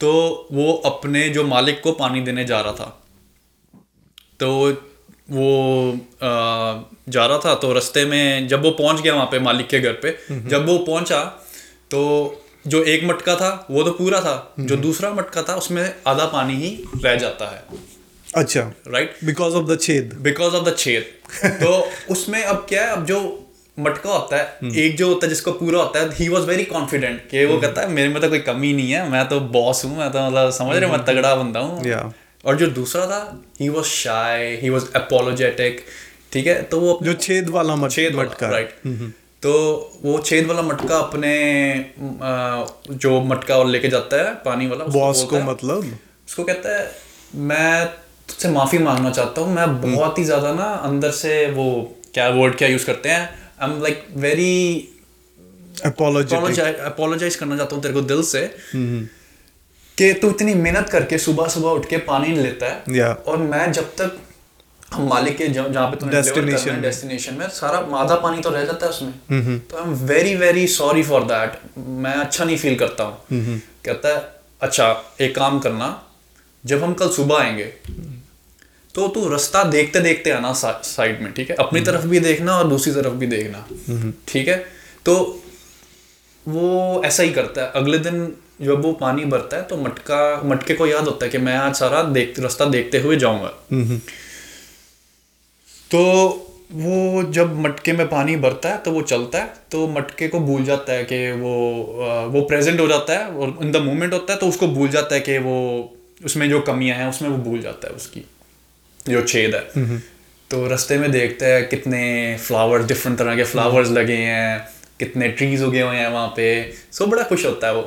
तो 0.00 0.10
वो 0.52 0.72
अपने 0.86 1.28
जो 1.28 1.44
मालिक 1.46 1.80
को 1.82 1.92
पानी 1.92 2.20
देने 2.20 2.44
जा 2.44 2.60
रहा 2.60 2.72
था। 2.72 2.88
तो 4.40 4.48
वो 5.30 5.92
आ, 6.22 6.82
जा 7.08 7.26
रहा 7.26 7.38
था 7.38 7.54
तो 7.54 7.72
रास्ते 7.72 8.04
में 8.04 8.48
जब 8.48 8.62
वो 8.62 8.70
पहुँच 8.70 9.00
गया 9.00 9.14
वहाँ 9.14 9.26
पे 9.26 9.38
मालिक 9.38 9.68
के 9.68 9.80
घर 9.80 9.92
पे 9.92 10.18
जब 10.48 10.66
वो 10.66 10.78
पहुँचा 10.78 11.24
तो 11.90 12.40
जो 12.66 12.82
एक 12.84 13.04
मटका 13.04 13.34
था 13.36 13.66
वो 13.70 13.82
तो 13.82 13.90
पूरा 13.90 14.20
था 14.20 14.54
जो 14.60 14.76
दूसरा 14.76 15.10
मटका 15.10 15.42
था 15.42 15.54
उसमें 15.54 15.94
आधा 16.06 16.24
पानी 16.26 16.54
ही 16.54 16.84
रह 17.04 17.14
जाता 17.16 17.50
है। 17.50 17.64
अच्छा। 18.36 18.60
राइट 18.88 19.16
बिकॉज़ 19.24 19.54
ऑफ़ 19.54 19.66
द 19.66 19.78
छेद। 19.80 20.14
बिकॉज़ 20.20 20.54
ऑफ़ 20.54 20.64
द 20.64 20.76
छेद। 20.78 21.02
तो 21.44 21.88
उसमें 22.10 22.44
अब 22.44 22.66
क्या 22.68 22.84
है 22.84 22.90
अब 22.90 23.04
जो 23.06 23.46
मटका 23.80 24.12
होता 24.12 24.36
है 24.36 24.58
एक 24.76 24.96
जो 24.96 25.08
होता 25.08 25.26
है 25.26 25.28
जिसको 25.28 25.52
पूरा 25.52 25.78
होता 25.82 26.00
है 26.00 26.10
ही 26.14 26.28
वॉज़ 26.28 26.46
वेरी 26.46 26.64
कॉन्फिडेंट 26.64 27.20
कि 27.30 27.44
वो 27.44 27.60
कहता 27.60 27.82
है 27.82 27.88
मेरे 27.88 28.08
में 28.08 28.20
तो 28.22 28.28
कोई 28.28 28.38
कमी 28.38 28.72
नहीं 28.72 28.92
है 28.92 29.08
मैं 29.10 29.28
तो 29.28 29.40
बॉस 29.40 29.84
हूँ 29.84 29.98
मैं 29.98 30.10
तो 30.12 30.26
मतलब 30.26 30.50
समझ 30.50 30.76
रहे 30.76 30.90
मैं 30.90 31.04
तगड़ा 31.04 31.34
बंदा 31.34 31.60
हूँ. 31.60 31.82
और 32.44 32.56
जो 32.56 32.66
दूसरा 32.72 33.06
था 33.06 33.20
ही 33.60 33.68
वॉज़ 33.68 33.86
शाई 33.86 34.56
ही 34.56 34.70
वॉज़ 34.70 34.84
अपोलोजेटिक 34.96 35.84
ठीक 36.32 36.46
है? 36.46 36.62
तो 36.62 36.80
वो 36.80 36.98
जो 37.02 37.12
छेद 37.16 37.48
वाला 37.50 37.76
मट, 37.76 37.90
छेद 37.90 38.14
मटका। 38.14 38.48
राइट 38.48 39.12
तो 39.42 39.52
वो 40.02 40.18
छेद 40.20 40.46
वाला 40.46 40.62
मटका 40.62 40.98
अपने 40.98 41.32
जो 42.96 43.20
मटका 43.24 43.56
और 43.56 43.66
लेके 43.68 43.88
जाता 43.88 44.16
है 44.18 44.34
पानी 44.44 44.66
वाला 44.66 44.84
उसको 44.84 44.98
बॉस 44.98 45.22
को 45.24 45.40
मतलब? 45.42 45.98
उसको 46.28 46.44
कहता 46.44 46.76
है 46.76 46.90
मैं 47.48 47.86
तुझसे 48.28 48.48
माफ़ी 48.50 48.78
मांगना 48.78 49.10
चाहता 49.10 49.40
हूँ 49.40 49.54
मैं 49.54 49.80
बहुत 49.82 50.18
ही 50.18 50.24
ज़्यादा 50.24 50.52
ना 50.54 50.68
अंदर 50.84 51.10
से 51.14 51.34
वो 51.52 51.66
क्या 52.14 52.28
वर्ड 52.30 52.56
क्या 52.56 52.68
यूज़ 52.68 52.86
करते 52.86 53.08
हैं 53.08 53.28
I 53.60 53.70
am 53.70 53.82
like 53.82 54.06
very 54.18 54.54
apologise 55.84 57.36
करना 57.36 57.56
चाहता 57.56 57.74
हूँ 57.74 57.82
तेरे 57.82 57.94
को 57.94 58.00
दिल 58.02 58.22
से। 58.22 58.42
कि 59.98 60.12
तू 60.12 60.30
इतनी 60.30 60.54
मेहनत 60.56 60.88
करके 60.88 61.18
सुबह 61.18 61.48
सुबह 61.48 61.70
उठ 61.70 61.86
के 61.86 61.96
पानी 62.06 62.28
नहीं 62.28 62.42
लेता 62.42 62.66
है। 62.66 62.96
या 62.96 63.12
और 63.26 63.36
मैं 63.38 63.70
जब 63.72 63.94
तक 63.96 64.16
हम 64.92 65.08
मालिक 65.08 65.36
के 65.36 65.46
जहाँ 65.48 65.88
पे 65.90 65.96
तूने 65.96 66.12
डेस्टिनेशन 66.12 66.80
डेस्टिनेशन 66.80 67.34
में। 67.34 67.48
सारा 67.50 67.78
आधा 67.98 68.16
पानी 68.16 68.40
तो 68.42 68.50
रह 68.50 68.64
जाता 68.64 68.86
है 68.86 68.90
उसमें। 68.90 69.58
तो 69.60 69.76
I 69.76 69.82
am 69.82 69.94
very 70.06 70.34
very 70.36 70.66
sorry 70.68 71.02
for 71.02 71.24
that 71.24 71.58
मैं 71.78 72.14
अच्छा 72.14 72.44
नहीं 72.44 72.56
फील 72.58 72.76
करता 72.78 73.04
हूँ। 73.04 73.60
कहता 73.84 74.08
है 74.08 74.28
अच्छा 74.62 75.16
एक 75.20 75.34
काम 75.36 75.58
करना 75.60 75.88
जब 76.64 76.82
हम 76.84 76.92
कल 76.94 77.08
सुबह 77.10 77.38
आएँगे 77.38 77.64
तो 78.94 79.06
तू 79.08 79.28
रास्ता 79.28 79.62
देखते 79.64 80.00
देखते 80.00 80.30
आना 80.30 80.52
सा, 80.52 80.70
साइड 80.84 81.22
में 81.22 81.32
ठीक 81.32 81.50
है? 81.50 81.56
अपनी 81.56 81.80
तरफ़ 81.80 82.06
भी 82.06 82.20
देखना 82.20 82.58
और 82.58 82.68
दूसरी 82.68 82.92
तरफ़ 82.94 83.14
भी 83.14 83.26
देखना। 83.26 83.66
ठीक 84.28 84.48
है? 84.48 84.56
तो 85.06 85.43
वो 86.46 87.02
ऐसा 87.04 87.22
ही 87.22 87.30
करता 87.30 87.62
है। 87.62 87.70
अगले 87.74 87.98
दिन 87.98 88.32
जब 88.62 88.82
वो 88.82 88.92
पानी 88.92 89.24
भरता 89.24 89.56
है 89.56 89.62
तो 89.62 89.76
मटका 89.76 90.18
मटके 90.44 90.74
को 90.74 90.86
याद 90.86 91.04
होता 91.04 91.24
है 91.24 91.30
कि 91.30 91.38
मैं 91.38 91.56
आज 91.56 91.74
सारा 91.76 92.02
देख 92.10 92.38
रास्ता 92.40 92.64
देखते 92.66 92.98
हुए 93.00 93.16
जाऊँगा। 93.16 93.48
तो 95.90 96.00
वो 96.72 97.22
जब 97.32 97.58
मटके 97.60 97.92
में 97.92 98.06
पानी 98.08 98.36
भरता 98.36 98.68
है 98.68 98.78
तो 98.78 98.90
वो 98.90 99.02
चलता 99.02 99.38
है 99.38 99.52
तो 99.70 99.86
मटके 99.88 100.28
को 100.28 100.40
भूल 100.40 100.64
जाता 100.64 100.92
है 100.92 101.04
कि 101.04 101.18
वो 101.32 101.52
वो 102.30 102.42
प्रेजेंट 102.42 102.80
हो 102.80 102.86
जाता 102.88 103.18
है 103.18 103.26
और 103.26 103.58
इन 103.62 103.72
द 103.72 103.82
मोमेंट 103.82 104.12
होता 104.12 104.32
है 104.32 104.38
तो 104.38 104.48
उसको 104.48 104.68
भूल 104.68 104.88
जाता 104.88 105.14
है 105.14 105.20
कि 105.20 105.38
वो 105.38 105.56
उसमें 106.24 106.48
जो 106.50 106.60
कमियाँ 106.60 106.96
हैं 106.96 107.08
उसमें 107.08 107.28
वो 107.28 107.36
भूल 107.40 107.60
जाता 107.60 107.88
है 107.88 107.94
उसकी 107.94 108.24
जो 109.08 109.22
छेद 109.22 109.54
है। 109.54 109.98
तो 110.50 110.66
रास्ते 110.68 110.98
में 110.98 111.10
देखता 111.10 111.46
है 111.46 111.62
कितने 111.64 112.02
फ्लावर्स 112.38 112.86
डिफरेंट 112.86 113.18
तरह 113.18 113.36
के 113.36 113.44
फ्लावर्स 113.44 113.90
लगे 113.90 114.16
हैं। 114.16 114.68
कितने 115.00 115.28
ट्रीज 115.30 115.62
उगे 115.62 115.82
हुए 115.82 115.96
हैं 115.96 116.08
वहाँ 116.08 116.32
पे। 116.36 116.48
सो 116.92 117.06
बड़ा 117.06 117.22
खुश 117.24 117.44
होता 117.46 117.66
है 117.66 117.74
वो। 117.74 117.82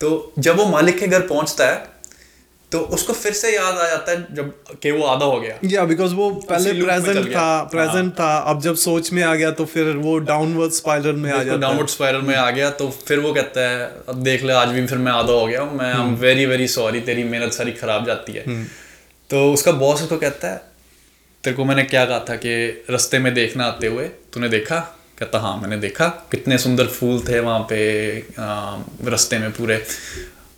तो 0.00 0.32
जब 0.38 0.56
वो 0.56 0.66
मालिक 0.66 0.98
के 0.98 1.06
घर 1.06 1.20
पहुँचता 1.26 1.66
है 1.66 1.96
तो 2.72 2.78
उसको 2.94 3.12
फिर 3.12 3.32
से 3.32 3.54
याद 3.54 3.74
आ 3.76 3.86
जाता 3.88 4.12
है 4.12 4.34
जब 4.34 4.52
कि 4.82 4.90
वो 4.90 5.04
आधा 5.04 5.24
हो 5.24 5.40
गया। 5.40 5.54
या 5.64 5.70
yeah, 5.70 5.88
बिकॉज़ 5.88 6.14
वो 6.14 6.30
पहले 6.30 6.72
प्रेजेंट 6.82 7.28
था 7.28 7.62
प्रेजेंट 7.64 8.12
था। 8.12 8.36
अब 8.50 8.60
जब 8.62 8.74
सोच 8.76 9.12
में 9.12 9.22
आ 9.22 9.34
गया 9.34 9.50
तो 9.50 9.64
फिर 9.64 9.86
वो 9.96 10.18
डाउनवर्ड 10.20 10.72
स्पाइरल 10.72 11.16
में 11.16 11.30
आ 11.32 11.42
जाता 11.42 11.58
डाउनवर्ड 11.58 11.88
स्पाइरल 11.88 12.22
में 12.22 12.34
आ 12.34 12.50
गया 12.50 12.70
तो 12.70 12.88
फिर 13.06 13.18
वो 13.18 13.32
कहता 13.34 13.68
है 13.68 13.90
अब 14.08 14.22
देख 14.22 14.44
ले 14.44 14.52
आज 14.52 14.68
भी 14.68 14.86
फिर 14.86 14.98
मैं 14.98 15.12
आधा 15.12 15.32
हो 15.32 15.46
गया 15.46 15.60
हूँ। 15.60 15.78
मैं 15.78 15.92
I 15.94 16.00
am 16.00 16.14
very 16.16 16.46
very 16.46 16.68
sorry 16.68 17.00
तेरी 17.00 17.24
मेहनत 17.24 17.52
सारी 17.52 17.72
खराब 17.72 18.06
जाती 18.06 18.32
है। 18.32 18.62
तो 19.30 19.52
उसका 19.52 19.72
बॉस 19.72 20.02
उसको 20.02 20.16
कहता 20.16 20.50
है 20.50 20.60
तेरे 21.44 21.56
को 21.56 21.64
मैंने 21.64 21.82
क्या 21.84 22.04
कहा 22.04 22.18
था 22.28 22.36
कि 22.36 22.84
रस्ते 22.90 23.18
में 23.18 23.32
देखना 23.34 23.64
आते 23.64 23.86
हुए? 23.86 24.04
तूने 24.32 24.48
देखा? 24.48 24.97
कहता 25.18 25.38
हाँ 25.38 25.56
मैंने 25.56 25.76
देखा, 25.78 26.08
कितने 26.32 26.58
सुंदर 26.58 26.86
फूल 26.88 27.20
थे 27.20 27.38
वहाँ 27.40 27.60
पे 27.70 28.18
रास्ते 29.10 29.38
में 29.38 29.50
पूरे। 29.52 29.82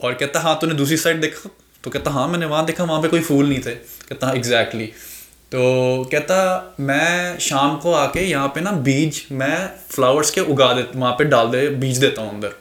और 0.01 0.13
कहता 0.13 0.39
हाँ 0.39 0.57
तूने 0.61 0.73
दूसरी 0.73 0.97
साइड 0.97 1.21
देखा? 1.21 1.49
तो 1.83 1.89
कहता 1.89 2.11
हाँ 2.11 2.27
मैंने 2.27 2.45
वहाँ 2.45 2.65
देखा, 2.65 2.83
वहाँ 2.83 3.01
पे 3.01 3.07
कोई 3.07 3.21
फूल 3.21 3.47
नहीं 3.49 3.59
थे। 3.59 3.71
कहता 3.71 4.27
हाँ 4.27 4.35
एग्जैक्टली 4.35 4.85
तो 5.51 6.03
कहता, 6.11 6.75
मैं 6.79 7.39
शाम 7.39 7.75
को 7.77 7.91
आके 7.93 8.19
यहाँ 8.21 8.47
पे 8.47 8.61
ना 8.61 8.71
बीज, 8.71 9.21
मैं 9.31 9.67
फ्लावर्स 9.89 10.31
के 10.31 10.41
उगा 10.43 10.71
दे, 10.73 10.85
वहाँ 10.95 11.11
पे 11.13 11.23
डाल 11.25 11.47
दे, 11.47 11.67
बीज 11.69 11.97
देता 11.97 12.21
हूँ 12.21 12.29
अंदर। 12.29 12.53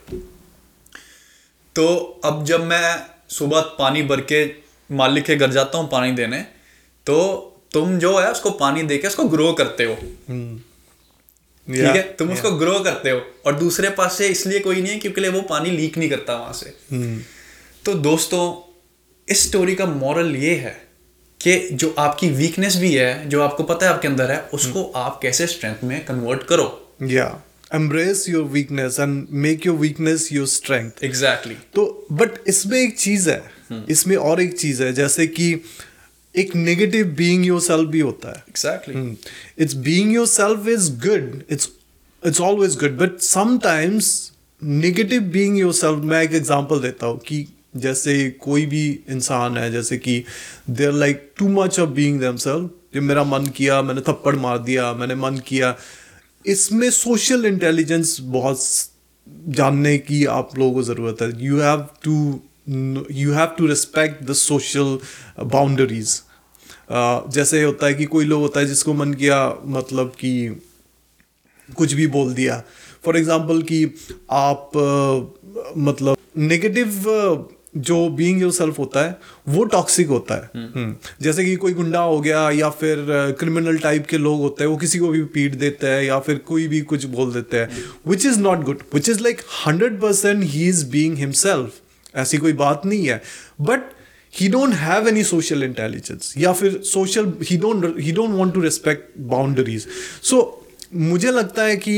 तो 1.77 1.87
अब 2.25 2.45
जब 2.45 2.65
मैं 2.65 2.97
सुबह 3.31 3.61
पानी 3.79 4.03
भर 4.03 4.21
के 4.33 4.45
मालिक 4.91 5.25
के 5.25 5.37
घर 5.37 5.51
जाता 5.51 5.79
हूँ 5.79 5.89
पानी 5.89 6.13
देने 6.13 6.41
तो 7.07 7.17
तुम 7.73 7.99
जो 7.99 8.19
है 8.19 8.31
उसको 8.33 8.51
पानी 8.59 8.83
दे 8.83 8.99
के 8.99 9.09
उसको 9.09 9.25
ग्रो 9.29 9.53
करते 9.53 9.85
हो। 9.85 9.97
ठीक 11.71 11.97
है? 11.97 12.03
तुम 12.19 12.31
उसको 12.31 12.51
ग्रो 12.51 12.79
करते 12.81 13.11
हो 13.11 13.21
और 13.47 13.55
दूसरे 13.55 13.91
पास 13.91 14.17
से 14.19 14.29
इसलिए 14.29 14.61
कोई 14.61 14.81
नहीं 14.83 14.93
है 14.93 14.99
क्योंकि 14.99 15.29
वो 15.29 15.41
पानी 15.41 15.71
लीक 15.71 15.99
नहीं 15.99 16.11
करता 16.11 16.35
वहाँ 16.35 16.53
से। 16.53 16.75
तो 17.85 17.95
दोस्तों 17.95 18.43
इस 19.29 19.49
स्टोरी 19.49 19.75
का 19.75 19.87
मॉरल 19.87 20.35
ये 20.37 20.55
है 20.55 20.73
कि 21.41 21.69
जो 21.73 21.95
आपकी 21.99 22.29
वीकनेस 22.31 22.77
भी 22.77 22.95
है 22.95 23.29
जो 23.29 23.43
आपको 23.43 23.63
पता 23.63 23.87
है 23.87 23.93
आपके 23.93 24.09
अंदर 24.09 24.31
है 24.31 24.41
उसको 24.55 24.83
आप 24.97 25.19
कैसे 25.23 25.47
स्ट्रेंथ 25.47 25.85
में 25.85 26.05
कन्वर्ट 26.05 26.43
करो? 26.43 26.67
या 27.03 27.43
embrace 27.75 28.23
your 28.29 28.45
weakness 28.55 28.97
and 29.01 29.13
make 29.45 29.67
your 29.67 29.79
weakness 29.79 30.27
your 30.33 30.49
strength. 30.55 31.05
Exactly 31.05 31.55
तो 31.75 32.07
बट 32.13 32.31
इसमें 32.47 32.79
एक 32.79 32.99
चीज़ 32.99 33.31
है। 33.31 33.43
इसमें 33.89 34.17
और 34.17 34.41
एक 34.41 34.59
चीज़ 34.59 34.83
है 34.83 34.93
जैसे 34.93 35.27
कि 35.27 35.55
एक 36.35 36.55
नेगेटिव 36.57 37.07
बीइंग 37.19 37.47
योरसेल्फ 37.47 37.89
भी 37.91 38.01
होता 38.01 38.29
है। 38.29 38.45
Exactly 38.49 39.17
it's 39.59 39.75
being 39.87 40.13
yourself 40.15 40.69
is 40.69 40.91
good 41.07 41.43
it's 41.51 41.69
it's 42.23 42.41
always 42.41 42.77
good 42.79 42.99
but 42.99 43.19
sometimes 43.21 44.11
negative 44.63 45.23
being 45.33 45.59
yourself 45.59 46.05
मैं 46.05 46.23
एक 46.23 46.35
एग्जांपल 46.35 46.81
देता 46.81 47.07
हूँ 47.07 47.19
कि 47.19 47.47
जैसे 47.77 48.31
कोई 48.41 48.67
भी 48.67 48.89
इंसान 49.11 49.57
है 49.59 49.71
जैसे 49.73 49.99
कि 49.99 50.23
they 50.71 50.87
are 50.87 50.93
like 50.93 51.31
too 51.39 51.49
much 51.49 51.79
of 51.81 51.91
being 51.91 52.21
themself 52.21 52.71
जो 52.95 53.01
मेरा 53.01 53.25
मन 53.25 53.47
किया 53.57 53.81
मैंने 53.83 54.01
थप्पड़ 54.01 54.35
मार 54.37 54.59
दिया 54.59 54.93
मैंने 54.93 55.15
मन 55.15 55.37
किया। 55.47 55.77
इसमें 56.45 56.91
सोशल 56.91 57.47
इंटेलिजेंस 57.47 58.17
बहुत 58.21 58.61
जानने 59.49 59.97
की 59.99 60.25
आप 60.27 60.59
लोगों 60.59 60.73
को 60.75 60.83
ज़रूरत 60.83 61.23
है। 61.23 61.31
You 61.45 61.61
have 61.61 61.87
to 62.03 62.41
you 62.71 63.33
have 63.33 63.55
to 63.59 63.67
respect 63.67 64.23
the 64.25 64.33
social 64.33 64.99
boundaries 65.53 66.21
जैसे 67.35 67.63
होता 67.63 67.87
है 67.87 67.95
कि 67.95 68.05
कोई 68.05 68.25
लोग 68.25 68.41
होता 68.43 68.61
है 68.61 68.67
जिसको 68.67 68.95
मन 68.95 69.15
किया 69.15 69.39
मतलब 69.67 70.13
कि 70.21 70.33
कुछ 71.69 71.93
भी 71.93 72.07
बोल 72.07 72.33
दिया। 72.35 72.63
फॉर 73.05 73.17
एग्ज़ाम्पल 73.17 73.63
कि 73.63 73.85
आप 74.31 74.77
अ, 74.77 75.73
मतलब 75.79 76.17
नेगेटिव 76.37 77.49
जो 77.77 77.97
बीइंग 78.09 78.41
योर 78.43 78.53
सेल्फ 78.53 78.79
होता 78.79 79.05
है 79.05 79.19
वो 79.49 79.65
टॉक्सिक 79.65 80.09
होता 80.09 80.35
है। 80.35 80.51
हम्म। 80.57 80.95
जैसे 81.23 81.45
कि 81.45 81.55
कोई 81.57 81.73
गुंडा 81.73 82.01
हो 82.01 82.19
गया 82.21 82.49
या 82.51 82.71
फिर 82.71 83.05
क्रिमिनल 83.41 83.79
टाइप 83.79 84.07
के 84.07 84.19
लोग 84.19 84.41
होते 84.41 84.65
हैं 84.65 84.71
वो 84.71 84.77
किसी 84.77 84.99
को 84.99 85.09
भी 85.09 85.23
पीट 85.35 85.55
देते 85.55 85.87
हैं 85.87 86.03
या 86.03 86.19
फिर 86.21 86.39
कोई 86.49 86.67
भी 86.69 86.81
कुछ 86.93 87.05
बोल 87.15 87.33
देते 87.33 87.57
हैं 87.57 87.85
which 88.09 88.27
is 88.27 88.41
not 88.41 88.65
good 88.65 88.83
which 88.95 89.09
is 89.09 89.23
like 89.23 89.43
hundred 89.67 90.01
percent 90.01 90.43
he 90.45 90.69
is 90.69 90.85
being 90.91 91.17
himself 91.19 91.81
ऐसी 92.17 92.39
कोई 92.39 92.53
बात 92.53 92.87
नहीं 92.87 93.07
है। 93.07 93.23
But 93.61 93.91
he 94.35 94.49
don't 94.49 94.75
have 94.75 95.09
any 95.09 95.25
social 95.25 95.63
intelligence 95.63 96.35
या 96.39 96.53
फिर 96.53 96.81
social 96.85 97.33
he 97.43 97.57
don't 97.57 97.99
he 98.01 98.13
don't 98.13 98.31
want 98.31 98.55
to 98.55 98.61
respect 98.61 99.19
boundaries 99.19 99.87
so 100.23 100.67
मुझे 100.95 101.31
लगता 101.31 101.63
है 101.63 101.77
कि 101.77 101.95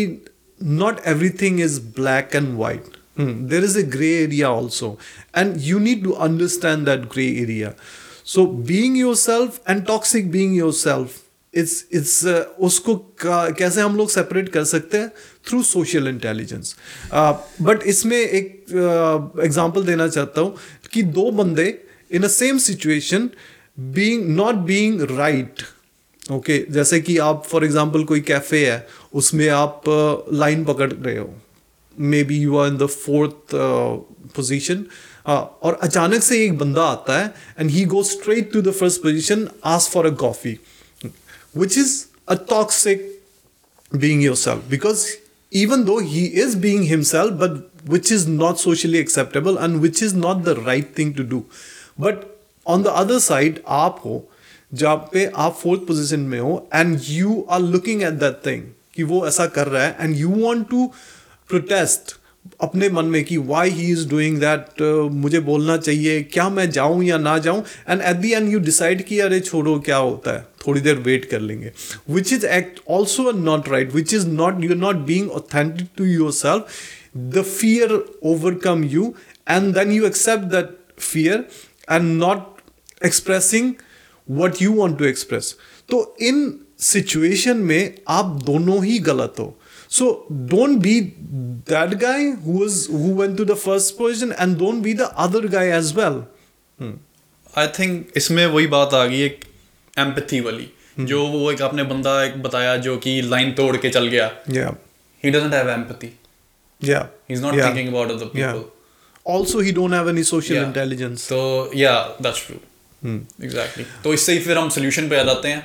not 0.62 1.00
everything 1.42 1.60
is 1.60 1.80
black 1.96 2.36
and 2.36 2.56
white 2.58 2.96
there 3.20 3.64
is 3.64 3.78
a 3.78 3.82
grey 3.88 4.10
area 4.14 4.50
also 4.50 4.98
and 5.36 5.54
you 5.58 5.78
need 5.78 6.04
to 6.04 6.10
understand 6.28 6.84
that 6.86 7.00
grey 7.14 7.26
area 7.42 7.72
so 8.24 8.46
being 8.46 8.98
yourself 9.16 9.60
and 9.68 9.84
toxic 9.86 10.30
being 10.30 10.56
yourself 10.72 11.21
it's 11.56 12.12
uh, 12.24 12.42
उसको 12.58 12.94
कैसे 13.24 13.80
हम 13.80 13.96
लोग 13.96 14.10
separate 14.10 14.48
कर 14.48 14.64
सकते 14.64 14.98
हैं? 14.98 15.08
थ्रू 15.48 15.62
सोशल 15.62 16.08
इंटेलिजेंस 16.08 16.74
बट 17.62 17.82
इसमें 17.86 18.16
एक 18.16 18.64
example 19.44 19.84
देना 19.84 20.08
चाहता 20.08 20.40
हूँ 20.40 20.56
कि 20.92 21.02
दो 21.02 21.30
बंदे 21.30 21.66
in 22.10 22.22
a 22.22 22.28
same 22.28 22.58
situation 22.58 23.28
being 23.80 24.28
not 24.36 24.54
being 24.70 25.02
right 25.10 25.62
okay 26.32 26.58
जैसे 26.70 27.00
कि 27.00 27.18
आप 27.18 27.44
फॉर 27.46 27.64
एग्जांपल 27.64 28.04
कोई 28.04 28.20
कैफ़े 28.20 28.66
है 28.70 28.86
उसमें 29.14 29.48
आप 29.48 29.82
लाइन 30.32 30.64
uh, 30.64 30.68
पकड़ 30.68 30.92
रहे 30.92 31.16
हो. 31.18 31.34
Maybe 32.24 32.38
you 32.38 32.56
are 32.56 32.68
in 32.68 32.76
the 32.76 32.86
fourth 32.86 33.54
position 34.36 34.84
और 35.26 35.78
अचानक 35.82 36.22
से 36.22 36.44
एक 36.44 36.58
बंदा 36.58 36.82
आता 36.82 37.18
है 37.18 37.34
and 37.60 37.70
he 37.70 37.84
go 37.84 38.02
straight 38.02 38.52
to 38.52 38.62
the 38.62 38.70
first 38.70 39.02
position 39.02 39.48
ask 39.64 39.92
for 39.92 40.06
a 40.06 40.14
coffee 40.14 40.58
which 41.54 41.76
is 41.76 42.08
a 42.28 42.36
toxic 42.36 43.02
being 43.98 44.20
yourself 44.20 44.68
because 44.68 45.16
even 45.50 45.84
though 45.84 45.98
he 45.98 46.26
is 46.44 46.56
being 46.56 46.84
himself 46.84 47.38
but 47.38 47.70
which 47.86 48.10
is 48.10 48.26
not 48.26 48.58
socially 48.58 48.98
acceptable 48.98 49.58
and 49.58 49.80
which 49.80 50.00
is 50.02 50.14
not 50.14 50.44
the 50.44 50.54
right 50.56 50.94
thing 50.94 51.12
to 51.14 51.24
do 51.24 51.44
but 51.98 52.38
on 52.66 52.82
the 52.82 52.92
other 53.02 53.18
side 53.20 53.60
आप 53.66 54.00
हो 54.04 54.28
जहाँ 54.74 54.96
पे 55.12 55.24
आप 55.44 55.54
fourth 55.62 55.80
position 55.86 56.20
में 56.32 56.38
हो 56.40 56.54
and 56.74 56.98
you 57.08 57.40
are 57.50 57.60
looking 57.60 58.02
at 58.02 58.14
that 58.20 58.40
thing 58.46 58.62
कि 58.94 59.02
वो 59.10 59.26
ऐसा 59.28 59.46
कर 59.56 59.68
रहा 59.68 59.82
है 59.84 59.96
and 60.00 60.16
you 60.16 60.30
want 60.36 60.68
to 60.70 60.86
protest 61.48 62.14
अपने 62.60 62.88
मन 62.88 63.04
में 63.04 63.22
कि 63.24 63.36
why 63.38 63.70
he 63.70 63.90
is 63.92 64.08
doing 64.08 64.38
that 64.40 64.80
मुझे 65.12 65.40
बोलना 65.40 65.76
चाहिए, 65.76 66.22
क्या 66.24 66.48
मैं 66.48 66.68
जाऊँ 66.70 67.02
या 67.04 67.18
ना 67.18 67.36
जाऊँ? 67.38 67.62
And 67.88 68.00
at 68.00 68.16
the 68.16 68.32
end 68.32 68.52
you 68.52 68.58
decide 68.60 69.02
कि 69.04 69.18
अरे 69.20 69.40
छोड़ो, 69.40 69.78
क्या 69.80 69.96
होता 69.96 70.32
है? 70.32 70.46
थोड़ी 70.66 70.80
देर 70.80 70.96
वेट 70.96 71.24
कर 71.24 71.40
लेंगे। 71.40 71.72
Which 72.10 72.32
is 72.32 72.46
act 72.46 72.80
also 72.90 73.32
not 73.32 73.68
right 73.68 73.92
which 73.94 74.14
is 74.14 74.26
not 74.26 74.64
you 74.64 74.74
not 74.74 74.96
being 75.06 75.30
authentic 75.30 75.88
to 75.96 76.04
yourself 76.32 76.66
the 77.16 77.42
fear 77.42 77.92
overcome 78.24 78.84
you 78.84 79.14
and 79.50 79.74
then 79.74 79.92
you 79.92 80.06
accept 80.06 80.44
that 80.52 80.76
fear 80.98 81.44
and 81.90 82.12
not 82.18 83.04
expressing 83.04 83.72
what 84.28 84.62
you 84.62 84.72
want 84.72 84.98
to 84.98 85.04
express 85.04 85.54
तो 85.90 86.16
इन 86.20 86.52
situation 86.80 87.56
में 87.56 87.94
आप 88.08 88.40
दोनों 88.46 88.84
ही 88.84 88.98
गलत 88.98 89.34
हो। 89.38 89.56
So 89.96 90.06
don't 90.50 90.78
be 90.84 90.92
that 91.70 91.90
guy 92.02 92.20
who 92.44 92.52
was 92.60 92.76
who 92.92 93.08
went 93.16 93.36
to 93.40 93.44
the 93.48 93.56
first 93.62 93.96
position 93.98 94.30
and 94.44 94.58
don't 94.62 94.82
be 94.86 94.92
the 95.00 95.08
other 95.24 95.42
guy 95.56 95.64
as 95.80 95.90
well. 95.98 96.16
I 97.58 97.66
think 97.78 98.12
इसमें 98.16 98.44
वही 98.54 98.66
बात 98.74 98.94
आ 98.94 99.04
गई 99.06 99.20
एक 99.22 99.44
एम्पथी 100.04 100.40
वाली 100.46 100.68
जो 101.10 101.26
वो 101.32 101.50
एक 101.52 101.62
आपने 101.62 101.82
बंदा 101.90 102.22
एक 102.24 102.40
बताया 102.42 102.76
जो 102.86 102.96
कि 103.06 103.20
लाइन 103.34 103.52
तोड़ 103.60 103.76
के 103.84 103.88
चल 103.96 104.06
गया 104.14 104.30
Yeah. 104.56 104.72
He 105.24 105.30
doesn't 105.30 105.54
have 105.54 105.70
empathy 105.70 106.10
Yeah. 106.82 107.04
He 107.28 107.34
is 107.34 107.42
not 107.42 107.54
Yeah. 107.54 107.66
Thinking 107.66 107.88
about 107.88 108.10
other 108.10 108.40
Yeah. 108.40 108.62
Also 109.36 109.60
he 109.68 109.72
don't 109.80 109.98
have 109.98 110.08
any 110.14 110.24
social 110.32 110.56
Yeah. 110.58 110.66
intelligence. 110.70 111.26
so 111.28 111.36
तो 111.36 111.70
या 111.78 111.94
दैट्स 112.22 112.46
ट्रू 112.46 112.56
एग्जैक्टली 113.44 113.84
तो 114.04 114.14
इससे 114.14 114.32
ही 114.32 114.38
फिर 114.48 114.58
हम 114.58 114.68
सोल्यूशन 114.80 115.08
पे 115.08 115.18
आ 115.20 115.22
जाते 115.32 115.48
हैं 115.48 115.62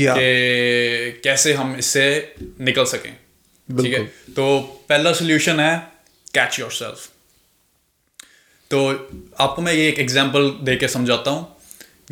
Yeah. 0.00 0.16
कि 0.18 1.20
कैसे 1.24 1.52
हम 1.62 1.76
इससे 1.84 2.08
निकल 2.70 2.84
सकें 2.96 3.14
ठीक 3.68 3.94
है? 3.94 4.04
तो 4.04 4.58
पहला 4.88 5.12
सोल्यूशन 5.14 5.60
है 5.60 5.76
कैच 6.34 6.58
योर 6.60 6.70
सेल्फ 6.72 7.08
तो 8.70 8.78
आपको 9.40 9.62
मैं 9.62 9.72
ये 9.72 9.88
एक 9.88 9.98
एग्ज़ाम्पल 10.00 10.50
दे 10.62 10.76
के 10.76 10.88
समझाता 10.88 11.30
हूँ। 11.30 11.46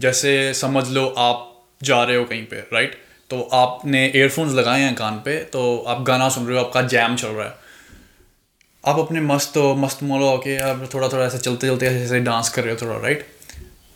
जैसे 0.01 0.33
समझ 0.55 0.87
लो 0.89 1.07
आप 1.19 1.51
जा 1.81 2.03
रहे 2.05 2.17
हो 2.17 2.25
कहीं 2.25 2.45
पे 2.47 2.61
राइट 2.73 2.95
तो 3.31 3.41
आपने 3.55 4.05
एयरफोन्स 4.07 4.53
लगाए 4.55 4.81
हैं 4.81 4.95
कान 4.95 5.19
पे 5.25 5.37
तो 5.53 5.63
आप 5.89 6.03
गाना 6.05 6.29
सुन 6.29 6.47
रहे 6.47 6.59
हो 6.59 6.65
आपका 6.65 6.83
जैम 6.85 7.17
चल 7.17 7.29
रहा 7.29 7.47
है। 7.47 7.53
आप 8.85 8.99
अपने 8.99 9.21
मस्त 9.23 9.59
मस्त 9.79 10.03
मोलो 10.03 10.29
होके 10.29 10.57
आप 10.63 10.89
थोड़ा 10.95 11.09
थोड़ा 11.09 11.25
ऐसे 11.25 11.39
चलते 11.39 11.67
चलते 11.67 11.87
ऐसे 11.87 12.05
ऐसे 12.05 12.21
डांस 12.23 12.49
कर 12.49 12.63
रहे 12.63 12.75
हो 12.75 12.81
थोड़ा 12.81 12.97
राइट 13.03 13.27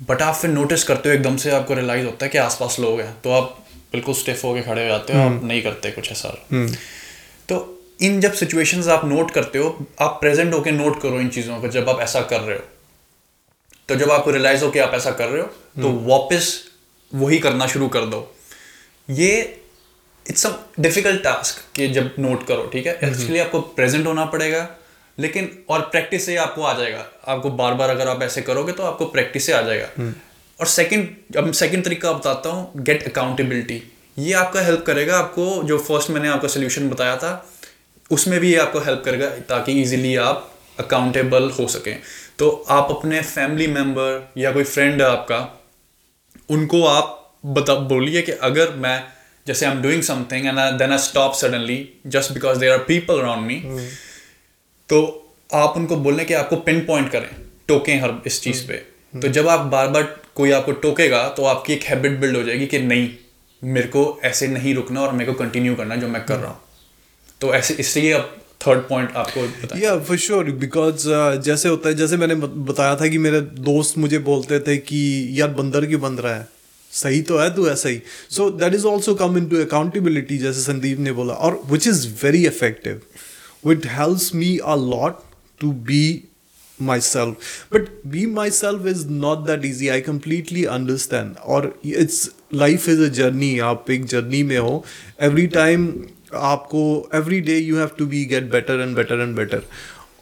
बट 0.09 0.23
आप 0.23 0.35
फिर 0.35 0.51
नोटिस 0.51 0.85
करते 0.85 1.09
हो 1.09 1.15
एकदम 1.15 1.37
से 1.37 1.51
आपको 1.51 1.75
रियलाइज़ 1.75 2.07
होता 2.07 2.27
है 2.27 2.31
कि 2.31 2.39
आसपास 2.39 2.79
लोग 2.81 3.01
हैं। 3.01 3.13
तो 3.23 3.31
आप 3.33 3.59
बिल्कुल 3.93 4.15
स्टिफ 4.15 4.45
होके 4.45 4.63
खड़े 4.63 4.83
हो 4.83 4.89
जाते 4.89 5.13
हो 5.13 5.21
आप 5.21 5.43
नहीं 5.45 5.63
करते 5.63 5.91
कुछ 5.91 6.11
ऐसा। 6.13 6.29
तो 7.49 7.57
इन 8.01 8.21
जब 8.21 8.33
सिचुएशंस 8.33 8.89
आप 8.89 9.05
नोट 9.05 9.31
करते 9.31 9.59
हो 9.59 9.87
आप 10.01 10.19
प्रेजेंट 10.21 10.53
होके 10.55 10.71
नोट 10.71 11.01
करो 11.03 11.21
इन 11.21 11.29
चीज़ों 11.29 11.61
को 11.61 11.69
जब 11.69 11.89
आप 11.89 12.01
ऐसा 12.01 12.21
कर 12.23 12.41
रहे 12.41 12.57
हो। 12.57 12.65
तो 13.89 13.95
जब 13.95 14.11
आपको 14.11 14.31
रियलाइज़ 14.31 14.65
हो 14.65 14.71
कि 14.71 14.79
आप 14.79 14.95
ऐसा 14.95 15.11
कर 15.13 15.29
रहे 15.29 15.43
हो 15.43 15.83
तो 15.83 15.91
वापस 16.07 16.53
वही 17.13 17.39
करना 17.39 17.67
शुरू 17.67 17.89
कर 17.89 18.05
दो। 18.05 18.21
ये 19.09 19.31
इट्स 20.27 20.47
अ 20.47 20.51
डिफ़िकल्ट 20.81 21.23
टास्क 21.23 21.65
कि 21.77 21.89
जब 21.89 22.15
नोट 22.19 22.47
करो 22.47 22.67
ठीक 22.73 22.87
है? 22.87 22.99
इसलिए 23.03 23.41
आपको 23.41 23.61
प्रेजेंट 23.61 24.07
होना 24.07 24.25
पड़ेगा 24.27 24.69
लेकिन 25.19 25.51
और 25.69 25.81
प्रैक्टिस 25.83 26.27
से 26.27 26.37
आपको 26.37 26.63
आ 26.63 26.73
जाएगा। 26.79 27.05
आपको 27.29 27.51
बार 27.53 27.75
बार 27.75 27.91
अगर 27.91 28.09
आप 28.09 28.23
ऐसे 28.23 28.43
करोगे 28.43 28.73
तो 28.73 28.83
आपको 28.83 29.07
प्रैक्टिस 29.07 29.47
से 29.47 29.53
आ 29.53 29.63
जाएगा। 29.63 30.13
और 30.61 30.67
सेकंड 30.67 31.37
अब 31.37 31.53
सेकंड 31.55 31.85
तरीका 31.85 32.13
बताता 32.13 32.51
हूँ 32.51 32.83
गेट 32.83 33.11
अकाउंटेबिलिटी 33.11 33.83
ये 34.19 34.33
आपका 34.33 34.61
हेल्प 34.61 34.85
करेगा 34.87 35.19
आपको 35.19 35.63
जो 35.63 35.79
फ़र्स्ट 35.79 36.11
मैंने 36.11 36.29
आपका 36.29 36.49
सोल्यूशन 36.49 36.89
बताया 36.89 37.17
था 37.17 37.53
उसमें 38.11 38.41
भी 38.41 38.51
ये 38.51 38.57
आपको 38.57 38.79
हेल्प 38.79 39.03
करेगा 39.05 39.29
ताकि 39.29 39.73
ईजिली 39.73 40.17
आप 40.17 40.55
अकाउंटेबल 40.81 41.51
हो 41.51 41.67
सकें। 41.69 41.99
तो 42.39 42.67
आप 42.69 42.89
अपने 42.91 43.23
फैमिली 43.23 43.67
मेंबर 43.67 44.33
या 44.39 44.53
कोई 44.53 44.65
फ्रेंड 44.65 45.03
है 45.03 45.09
आपका 45.09 45.65
उनको 46.51 46.85
आप 46.85 47.37
बता 47.47 47.75
बोलिए 47.75 48.23
कि 48.23 48.33
अगर 48.33 48.73
मैं 48.73 49.05
जैसे 49.47 49.67
I 49.67 49.73
am 49.73 49.83
doing 49.83 50.03
something 50.03 50.47
and 50.47 50.59
I 50.59 50.73
then 50.73 50.93
I 50.93 50.99
stop 50.99 51.35
suddenly 51.35 51.89
just 52.07 52.33
because 52.33 52.59
there 52.59 52.73
are 52.73 52.79
people 52.79 53.19
around 53.19 53.47
me 53.47 53.55
तो 54.89 55.31
आप 55.55 55.75
उनको 55.77 55.97
बोलने 55.97 56.25
कि 56.25 56.35
आपको 56.35 56.57
पिन 56.57 56.81
पॉइंट 56.81 57.13
करें 57.13 57.31
टोकें 57.69 58.01
हर 58.01 58.23
इस 58.27 58.43
चीज़ 58.43 58.69
पे। 58.69 58.75
तो 59.21 59.29
जब 59.29 59.49
आप 59.49 59.61
बार 59.61 59.89
बार 59.89 60.03
कोई 60.35 60.51
आपको 60.51 60.73
टोकेगा 60.73 61.29
तो 61.29 61.45
आपकी 61.45 61.73
एक 61.73 61.83
हैबिट 61.83 62.19
बिल्ड 62.19 62.37
हो 62.37 62.43
जाएगी 62.43 62.67
कि 62.67 62.79
नहीं 62.79 63.09
मेरे 63.63 63.89
को 63.89 64.21
ऐसे 64.25 64.47
नहीं 64.49 64.75
रुकना 64.75 65.01
और 65.01 65.13
मेरे 65.13 65.33
को 65.33 65.39
कंटिन्यू 65.39 65.75
करना 65.75 65.97
जो 65.97 66.09
मैं 66.09 66.25
कर 66.25 66.37
रहा 66.37 66.51
हूँ। 66.51 66.61
तो 67.41 67.55
ऐसे 67.55 67.75
इसलिए 67.75 68.13
अब 68.13 68.37
थर्ड 68.67 68.81
पॉइंट 68.89 69.17
आपको 69.17 69.79
या 69.79 69.99
फॉर 69.99 70.17
श्योर 70.17 70.51
बिकॉज़ 70.53 71.07
जैसे 71.43 71.69
होता 71.69 71.89
है, 71.89 71.95
जैसे 71.95 72.17
मैंने 72.17 72.35
बताया 72.35 72.95
था 72.97 73.09
कि 73.09 73.19
मेरे 73.19 73.41
दोस्त 73.41 73.99
मुझे 73.99 74.19
बोलते 74.21 74.61
थे 74.61 74.77
कि, 74.77 75.01
यार, 75.41 75.49
बंदर 75.51 75.87
क्यों 75.87 76.01
बन 76.01 76.15
रहा 76.15 76.35
है? 76.35 76.49
सही 76.93 77.21
तो 77.23 77.39
है, 77.39 77.55
तू 77.55 77.69
ऐसा 77.69 77.89
ही। 77.89 78.01
So 78.31 78.51
that 78.51 78.75
is 78.75 78.87
also 78.87 79.15
come 79.15 79.37
into 79.49 79.61
accountability 79.65 80.39
जैसे 80.39 80.61
संदीप 80.63 80.99
ने 80.99 81.13
बोला, 81.13 81.35
और 81.35 81.61
which 81.71 81.87
is 81.89 82.07
very 82.23 82.47
effective 82.47 83.01
it 83.67 83.87
helps 83.91 84.35
me 84.35 84.57
a 84.59 84.75
lot 84.77 85.21
to 85.61 85.73
be 85.91 86.25
myself 87.01 87.75
but 87.75 87.89
be 88.07 88.27
myself 88.51 88.87
is 88.87 89.07
not 89.09 89.47
that 89.47 89.63
easy 89.63 89.89
I 89.91 90.03
completely 90.09 90.65
understand 90.71 91.37
और 91.45 91.73
it's 91.87 92.27
life 92.51 92.89
is 92.89 93.03
a 93.03 93.09
journey 93.15 93.59
आप 93.61 93.91
एक 93.91 94.05
journey 94.07 94.43
में 94.43 94.57
हो. 94.59 94.85
Every 95.23 95.47
time 95.47 95.93
आपको 96.35 96.81
every 97.15 97.41
day 97.41 97.57
you 97.59 97.77
have 97.77 97.91
to 97.99 98.07
be 98.07 98.25
get 98.25 98.51
better 98.51 98.81
and 98.81 98.97
better 98.97 99.21
and 99.21 99.37
better 99.37 99.63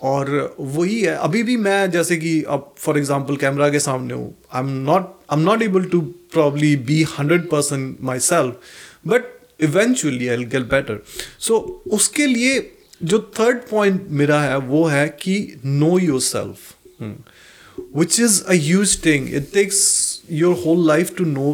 और 0.02 0.56
वही 0.60 1.00
है, 1.00 1.14
अभी 1.14 1.42
भी 1.42 1.56
मैं 1.56 1.90
जैसे 1.90 2.16
कि 2.16 2.42
अब 2.48 2.74
फॉर 2.78 2.98
एग्ज़ाम्पल 2.98 3.36
कैमरा 3.36 3.68
के 3.68 3.80
सामने 3.80 4.14
हूँ. 4.14 4.34
I 4.52 4.62
am 4.62 4.70
not 4.84 5.02
I 5.30 5.38
am 5.38 5.44
not 5.44 5.62
able 5.62 5.84
to 5.92 6.00
probably 6.32 6.74
be 6.86 7.02
hundred 7.18 7.48
percent 7.50 7.96
myself 8.20 8.60
but 9.06 9.34
eventually 9.60 10.28
I 10.28 10.44
get 10.44 10.68
better 10.70 11.00
so 11.38 11.58
उसके 11.92 12.26
लिए 12.26 12.58
जो 13.02 13.18
थर्ड 13.38 13.58
पॉइंट 13.70 14.06
मेरा 14.10 14.40
है, 14.40 14.56
वो 14.58 14.84
है 14.84 15.08
कि 15.22 15.60
know 15.64 15.98
yourself 16.20 16.58
which 17.96 18.20
is 18.20 18.42
a 18.42 18.52
huge 18.52 19.04
thing 19.04 19.34
it 19.34 19.52
takes 19.54 20.22
your 20.32 20.54
whole 20.66 20.86
life 20.88 21.14
to 21.16 21.24
know 21.24 21.52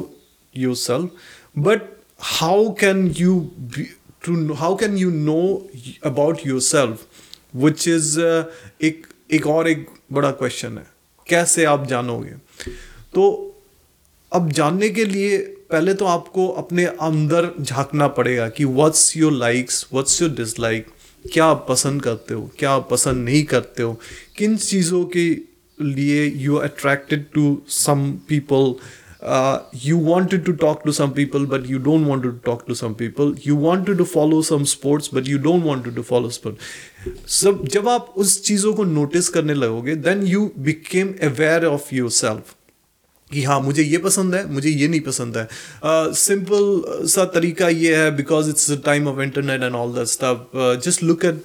yourself 0.76 1.10
but 1.58 1.82
how 2.20 2.72
can 2.72 3.14
you 3.16 3.50
to 4.26 4.32
how 4.32 4.68
can 4.80 4.92
you 4.96 5.08
know 5.12 5.46
about 6.04 6.42
yourself? 6.46 7.00
Which 7.62 7.86
is 7.88 8.18
uh, 8.18 8.44
एक 8.82 9.06
एक 9.32 9.46
और 9.46 9.68
एक 9.68 9.86
बड़ा 10.12 10.30
क्वेश्चन 10.30 10.78
है। 10.78 10.86
कैसे 11.28 11.64
आप 11.64 11.86
जानोगे? 11.86 12.30
तो 13.14 13.24
अब 14.32 14.52
जानने 14.52 14.88
के 14.88 15.04
लिए 15.04 15.38
पहले 15.38 15.94
तो 15.94 16.04
आपको 16.04 16.48
अपने 16.48 16.84
अंदर 16.84 17.50
झांकना 17.60 18.08
पड़ेगा 18.08 18.48
कि 18.48 18.64
what's 18.64 19.16
your 19.16 19.32
likes 19.32 19.86
what's 19.92 20.22
your 20.22 20.30
dislike 20.30 20.86
क्या 21.32 21.44
आप 21.44 21.66
पसंद 21.68 22.02
करते 22.02 22.34
हो? 22.34 22.50
क्या 22.58 22.70
आप 22.70 22.88
पसंद 22.90 23.24
नहीं 23.24 23.44
करते 23.44 23.82
हो? 23.82 24.00
किन 24.36 24.56
चीज़ों 24.56 25.04
के 25.04 25.38
लिए 25.80 26.26
you 26.26 26.56
attracted 26.56 27.26
to 27.34 27.62
some 27.68 28.12
people 28.28 28.74
uh, 29.21 29.63
you 29.73 29.97
wanted 29.97 30.45
to 30.45 30.53
talk 30.53 30.83
to 30.83 30.93
some 30.93 31.13
people 31.13 31.45
but 31.45 31.65
you 31.65 31.79
don't 31.79 32.05
want 32.05 32.23
to 32.23 32.33
talk 32.45 32.65
to 32.67 32.75
some 32.75 32.95
people 32.95 33.33
you 33.39 33.55
wanted 33.55 33.97
to 33.97 34.05
follow 34.05 34.41
some 34.41 34.65
sports 34.65 35.07
but 35.07 35.25
you 35.25 35.37
don't 35.39 35.63
want 35.63 35.83
to 35.95 36.03
follow 36.03 36.29
sport 36.29 36.57
सब 37.27 37.63
जब 37.71 37.87
आप 37.89 38.13
उस 38.17 38.41
चीज़ों 38.43 38.73
को 38.73 38.83
notice 38.83 39.29
करने 39.29 39.53
लगोगे 39.53 39.95
then 39.95 40.23
you 40.27 40.49
became 40.59 41.13
aware 41.23 41.65
of 41.65 41.93
yourself 42.11 42.53
कि 43.31 43.43
हाँ 43.43 43.59
मुझे 43.61 43.83
ये 43.83 43.97
पसंद 43.97 44.35
है 44.35 44.45
मुझे 44.53 44.69
ये 44.69 44.87
नहीं 44.87 45.01
पसंद 45.01 45.37
है 45.37 45.47
सिंपल 46.13 46.83
uh, 46.87 47.07
सा 47.13 47.25
तरीका 47.33 47.69
ये 47.69 47.95
है 47.95 48.15
because 48.15 48.49
it's 48.49 48.71
time 48.85 49.07
of 49.07 49.19
internet 49.21 49.63
and 49.63 49.75
all 49.75 49.93
that 49.95 50.07
stuff 50.07 50.51
just 50.85 51.03
look 51.03 51.25
at 51.25 51.43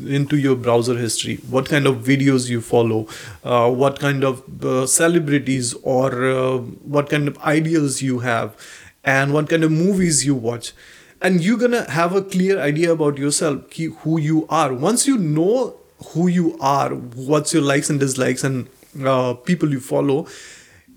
into 0.00 0.36
your 0.36 0.56
browser 0.56 0.96
history? 0.96 1.36
What 1.48 1.68
kind 1.68 1.86
of 1.86 1.96
videos 1.96 2.48
you 2.48 2.60
follow? 2.60 3.08
Uh, 3.44 3.70
what 3.70 3.98
kind 4.00 4.24
of 4.24 4.64
uh, 4.64 4.86
celebrities 4.86 5.74
or 5.82 6.24
uh, 6.24 6.58
what 6.58 7.10
kind 7.10 7.28
of 7.28 7.38
ideals 7.38 8.02
you 8.02 8.20
have? 8.20 8.56
And 9.04 9.32
what 9.32 9.48
kind 9.48 9.64
of 9.64 9.72
movies 9.72 10.24
you 10.24 10.34
watch? 10.34 10.72
And 11.20 11.40
you're 11.40 11.58
gonna 11.58 11.88
have 11.90 12.14
a 12.14 12.22
clear 12.22 12.60
idea 12.60 12.92
about 12.92 13.16
yourself 13.18 13.72
who 13.76 14.18
you 14.18 14.46
are. 14.48 14.72
Once 14.72 15.06
you 15.06 15.18
know 15.18 15.76
who 16.10 16.26
you 16.28 16.56
are 16.60 16.90
what's 17.30 17.52
your 17.52 17.62
likes 17.62 17.90
and 17.90 18.00
dislikes 18.00 18.44
and 18.44 18.68
uh, 19.04 19.34
people 19.34 19.70
you 19.70 19.80
follow 19.80 20.26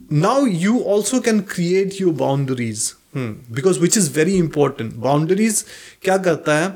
now 0.09 0.39
you 0.43 0.81
also 0.81 1.21
can 1.21 1.43
create 1.43 1.99
your 1.99 2.13
boundaries. 2.13 2.95
Hmm. 3.13 3.35
because 3.53 3.79
which 3.79 3.95
is 3.95 4.09
very 4.09 4.37
important. 4.37 4.99
Boundaries 4.99 5.63
kya 6.03 6.21
karta 6.23 6.55
hai 6.55 6.73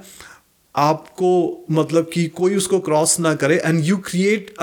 आपको 0.79 1.31
मतलब 1.79 2.09
कि 2.13 2.25
कोई 2.39 2.55
उसको 2.55 2.79
cross 2.87 3.19
ना 3.19 3.33
करे 3.43 3.61
and 3.65 3.83
you 3.85 3.97
create 4.09 4.53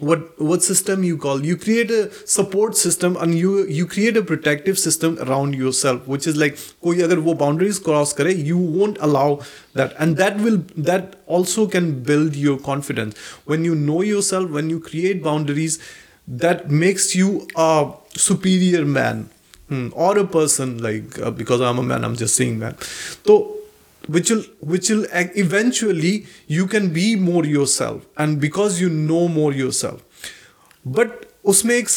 what 0.00 0.40
what 0.40 0.60
system 0.62 1.04
you 1.04 1.16
call 1.16 1.44
you 1.44 1.56
create 1.56 1.90
a 1.90 2.10
support 2.26 2.76
system 2.76 3.16
and 3.16 3.38
you 3.38 3.64
you 3.66 3.86
create 3.86 4.16
a 4.16 4.22
protective 4.22 4.76
system 4.76 5.16
around 5.20 5.54
yourself 5.54 6.06
which 6.08 6.26
is 6.26 6.36
like 6.36 6.58
koi 6.82 6.94
agar 7.04 7.20
wo 7.20 7.34
boundaries 7.34 7.78
cross 7.78 8.12
kare 8.12 8.32
you 8.48 8.58
won't 8.58 8.98
allow 9.00 9.28
that 9.74 9.94
and 9.98 10.16
that 10.16 10.40
will 10.46 10.58
that 10.90 11.14
also 11.26 11.66
can 11.68 12.02
build 12.02 12.34
your 12.34 12.58
confidence 12.58 13.16
when 13.44 13.64
you 13.64 13.76
know 13.76 14.02
yourself 14.02 14.50
when 14.50 14.68
you 14.68 14.80
create 14.80 15.22
boundaries 15.22 15.78
that 16.26 16.70
makes 16.70 17.14
you 17.14 17.46
a 17.54 17.92
superior 18.16 18.84
man 18.84 19.28
hmm, 19.68 19.88
or 19.92 20.18
a 20.18 20.26
person 20.26 20.78
like 20.82 21.18
uh, 21.20 21.30
because 21.30 21.60
i'm 21.60 21.78
a 21.78 21.82
man 21.82 22.04
i'm 22.04 22.16
just 22.16 22.34
saying 22.34 22.58
that 22.58 22.82
so 23.24 23.53
which 24.08 24.30
will 24.30 24.42
which 24.72 24.90
will 24.90 25.06
eventually 25.12 26.26
you 26.46 26.66
can 26.66 26.92
be 26.92 27.06
more 27.16 27.44
yourself 27.44 28.02
and 28.16 28.40
because 28.40 28.80
you 28.80 28.88
know 28.88 29.28
more 29.28 29.52
yourself 29.52 30.26
but 30.98 31.20
उसमें 31.52 31.74
एक 31.76 31.88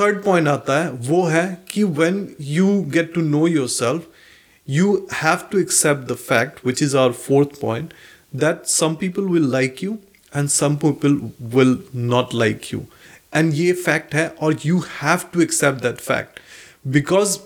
third 0.00 0.22
point 0.22 0.48
आता 0.48 0.78
है 0.82 0.90
वो 1.08 1.22
है 1.26 1.44
कि 1.70 1.82
when 1.98 2.16
you 2.40 2.80
get 2.94 3.12
to 3.14 3.20
know 3.20 3.46
yourself 3.68 4.06
you 4.68 5.08
have 5.10 5.48
to 5.50 5.58
accept 5.58 6.08
the 6.08 6.14
fact, 6.14 6.62
which 6.62 6.82
is 6.82 6.94
our 6.94 7.12
fourth 7.14 7.58
point, 7.58 7.94
that 8.32 8.68
some 8.68 8.96
people 8.98 9.26
will 9.26 9.42
like 9.42 9.80
you 9.80 10.00
and 10.32 10.50
some 10.50 10.78
people 10.78 11.32
will 11.40 11.78
not 11.94 12.34
like 12.34 12.70
you. 12.70 12.86
And 13.32 13.54
ये 13.54 13.72
fact 13.84 14.14
है 14.14 14.28
और 14.42 14.60
you 14.64 14.80
have 15.00 15.32
to 15.32 15.40
accept 15.40 15.80
that 15.82 16.00
fact 16.00 16.40
because 16.98 17.40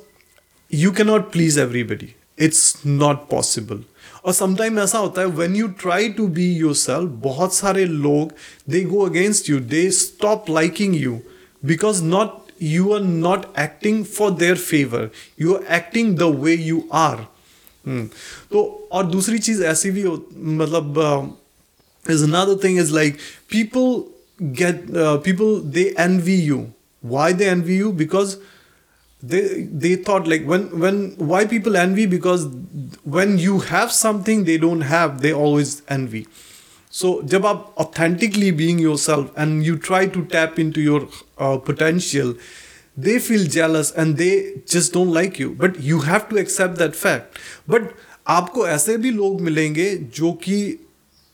you 0.69 0.91
cannot 0.91 1.31
please 1.31 1.57
everybody. 1.57 2.15
It's 2.45 2.75
not 2.87 3.29
possible 3.31 3.83
और 4.25 4.33
sometime 4.33 4.79
ऐसा 4.79 4.99
होता 4.99 5.21
है 5.21 5.27
when 5.41 5.57
you 5.57 5.69
try 5.81 6.09
to 6.19 6.27
be 6.39 6.53
yourself 6.75 7.11
बहुत 7.23 7.55
सारे 7.55 7.85
लोग 7.85 8.33
they 8.71 8.81
go 8.85 9.05
against 9.07 9.51
you 9.51 9.59
they 9.75 9.91
stop 9.91 10.51
liking 10.51 10.97
you 10.97 11.19
because 11.65 12.03
not 12.05 12.41
you 12.63 12.93
are 12.95 13.01
not 13.01 13.47
acting 13.59 14.05
for 14.05 14.31
their 14.31 14.57
favour 14.57 15.11
you 15.41 15.55
are 15.55 15.75
acting 15.77 16.17
the 16.19 16.35
way 16.41 16.57
you 16.57 16.83
are 17.03 17.27
तो 18.53 18.89
और 18.93 19.07
दूसरी 19.07 19.39
चीज़ 19.39 19.63
ऐसी 19.65 19.91
भी 19.91 20.03
हो 20.03 20.25
मतलब 20.35 21.39
is 22.05 22.23
another 22.23 22.57
thing 22.57 22.77
is 22.77 22.93
like 22.93 23.19
people 23.49 24.09
get 24.53 24.95
uh, 24.95 25.19
people 25.19 25.61
they 25.61 25.95
envy 25.97 26.33
you. 26.33 26.73
Why 27.03 27.33
they 27.33 27.49
envy 27.49 27.75
you? 27.75 27.93
Because 27.93 28.39
they 29.22 29.64
they 29.64 29.96
thought 29.96 30.28
like 30.28 30.46
when 30.46 30.80
when 30.80 31.16
why 31.18 31.46
people 31.46 31.76
envy 31.76 32.06
because 32.06 32.46
when 33.04 33.38
you 33.40 33.60
have 33.60 33.92
something 33.92 34.44
they 34.44 34.58
don't 34.58 34.82
have 34.82 35.22
they 35.22 35.34
always 35.34 35.82
envy 35.88 36.28
so 36.92 37.22
जब 37.24 37.46
आप 37.46 37.74
authentically 37.78 38.52
being 38.52 38.80
yourself 38.80 39.32
and 39.36 39.66
you 39.66 39.76
try 39.78 40.06
to 40.06 40.24
tap 40.26 40.60
into 40.60 40.82
your 40.82 41.08
uh, 41.38 41.58
potential 41.58 42.36
they 42.96 43.18
feel 43.20 43.44
jealous 43.48 43.92
and 43.92 44.18
they 44.18 44.62
just 44.68 44.94
don't 44.94 45.12
like 45.12 45.40
you 45.40 45.54
but 45.56 45.80
you 45.80 46.02
have 46.02 46.30
to 46.30 46.38
accept 46.38 46.78
that 46.78 46.96
fact 46.96 47.40
but 47.68 47.94
आपको 48.28 48.68
ऐसे 48.68 48.98
भी 48.98 49.12
लोग 49.12 49.42
मिलेंगे 49.42 49.96
जो 50.16 50.32
कि 50.44 50.78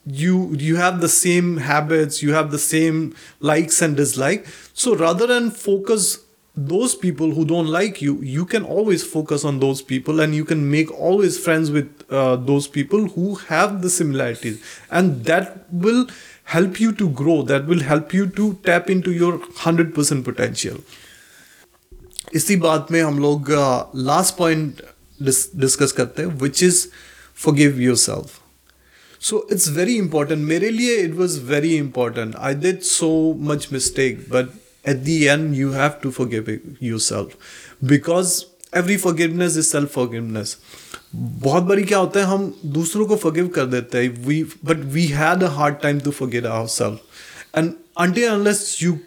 you 0.06 0.54
you 0.60 0.76
have 0.76 1.00
the 1.02 1.10
same 1.10 1.58
habits 1.66 2.22
you 2.22 2.34
have 2.34 2.52
the 2.52 2.60
same 2.60 2.98
likes 3.40 3.82
and 3.82 3.96
dislike 3.96 4.46
so 4.74 4.96
rather 4.96 5.26
than 5.26 5.50
focus 5.50 6.20
those 6.58 6.94
people 6.94 7.32
who 7.32 7.44
don't 7.46 7.68
like 7.68 8.00
you 8.00 8.22
you 8.22 8.46
can 8.46 8.64
always 8.64 9.04
focus 9.04 9.44
on 9.44 9.60
those 9.60 9.82
people 9.82 10.20
and 10.20 10.36
you 10.36 10.46
can 10.46 10.70
make 10.70 10.92
always 10.92 11.38
friends 11.40 11.72
with 11.72 12.04
uh, 12.12 12.36
those 12.36 12.68
people 12.68 13.08
who 13.08 13.36
have 13.36 13.82
the 13.82 13.90
similarities 13.90 14.62
and 14.92 15.26
that 15.26 15.66
will 15.72 16.06
help 16.44 16.80
you 16.80 16.92
to 16.92 17.10
grow 17.10 17.42
that 17.42 17.66
will 17.66 17.80
help 17.80 18.14
you 18.14 18.28
to 18.28 18.54
tap 18.64 18.90
into 18.90 19.12
your 19.12 19.40
100% 19.40 20.24
potential 20.24 20.78
इसी 22.34 22.56
बात 22.56 22.92
में 22.92 23.02
हम 23.02 23.20
लोग 23.20 23.50
last 23.96 24.36
point 24.38 24.82
discuss 25.22 25.92
करते 25.98 26.22
हैं 26.22 26.30
which 26.42 26.64
is 26.64 26.88
forgive 27.44 27.82
yourself 27.82 28.40
so 29.28 29.38
it's 29.56 29.68
very 29.76 29.98
important 30.04 30.48
मेरे 30.48 30.70
लिए 30.70 30.96
it 31.08 31.14
was 31.20 31.36
very 31.50 31.76
important 31.82 32.36
I 32.50 32.54
did 32.64 32.84
so 32.88 33.12
much 33.50 33.68
mistake 33.76 34.24
but 34.34 34.50
at 34.85 35.05
the 35.05 35.29
end, 35.29 35.57
you 35.57 35.73
have 35.73 36.01
to 36.03 36.11
forgive 36.11 36.49
yourself. 36.81 37.35
Because 37.83 38.47
every 38.73 38.97
forgiveness 38.99 39.57
is 39.57 39.71
self 39.71 39.93
forgiveness 39.93 40.57
बहुत 41.15 41.63
बड़ी 41.63 41.85
क्या 41.85 41.99
होता 41.99 42.21
है, 42.21 42.27
हम 42.27 42.55
दूसरों 42.73 43.07
को 43.07 43.17
फॉरगिव 43.17 43.47
कर 43.49 43.67
देते 43.67 43.99
हैं। 43.99 44.09
We 44.27 44.43
but 44.65 44.85
we 44.95 45.05
had 45.07 45.43
a 45.43 45.49
hard 45.59 45.77
time 45.83 46.01
to 46.01 46.11
forgive 46.11 46.49
ourself 46.49 47.57
and 47.57 47.73
until 48.01 48.29
unless 48.29 48.79
you 48.83 48.99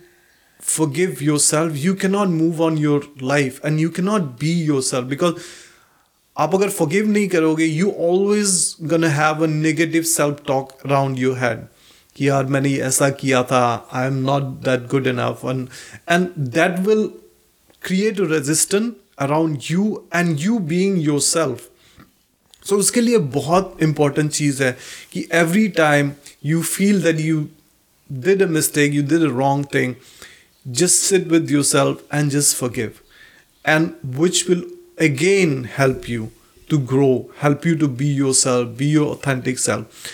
forgive 0.60 1.17
yourself 1.21 1.75
you 1.84 1.93
can 2.01 2.12
not 2.12 2.27
move 2.27 2.62
on 2.63 2.77
your 2.77 3.13
life 3.23 3.65
and 3.65 3.79
you 3.79 3.89
can 3.89 4.05
not 4.05 4.21
be 4.39 4.53
yourself 4.63 5.05
because 5.07 5.34
आप 6.36 6.55
अगर 6.55 6.69
forgive 6.69 7.07
नहीं 7.07 7.27
करोगे 7.27 7.65
you 7.65 7.91
always 8.10 8.75
gonna 8.91 9.03
have 9.03 9.43
a 9.43 9.47
negative 9.47 10.03
self 10.17 10.43
talk 10.47 10.71
around 10.86 11.19
your 11.19 11.38
head 11.38 11.65
कि 12.15 12.28
यार 12.28 12.45
मैंने 12.45 12.74
ऐसा 12.89 13.10
किया 13.21 13.43
था 13.52 13.63
I 13.93 14.08
am 14.08 14.17
not 14.26 14.43
that 14.65 14.88
good 14.91 15.08
enough 15.08 15.41
and 15.45 15.67
and 16.10 16.28
that 16.56 16.80
will 16.88 17.10
create 17.84 18.19
a 18.21 18.26
resistant 18.32 18.95
around 19.19 19.58
you 19.71 19.86
and 20.15 20.39
you 20.39 20.58
being 20.71 21.02
yourself 21.21 21.69
so 22.65 22.78
उसके 22.78 23.02
लिए 23.02 23.17
बहुत 23.36 23.78
important 23.82 24.32
चीज़ 24.32 24.63
है 24.63 24.78
कि 25.13 25.28
every 25.34 25.67
time 25.78 26.12
you 26.45 26.62
feel 26.63 27.02
that 27.04 27.19
you 27.19 27.47
did 28.10 28.41
a 28.43 28.47
mistake 28.47 28.93
you 28.93 29.04
did 29.04 29.21
a 29.21 29.32
wrong 29.38 29.65
thing 29.74 29.95
just 30.65 31.04
sit 31.04 31.28
with 31.28 31.52
yourself 31.63 32.13
and 32.13 32.32
just 32.32 32.58
forgive 32.58 32.91
and 33.65 33.89
which 34.19 34.45
will 34.50 34.63
again 35.02 35.65
help 35.78 36.10
you 36.10 36.30
to 36.69 36.78
grow 36.93 37.10
help 37.43 37.67
you 37.67 37.76
to 37.78 37.88
be 38.02 38.13
yourself 38.36 38.78
be 38.78 38.91
your 38.91 39.08
authentic 39.08 39.60
self 39.60 40.08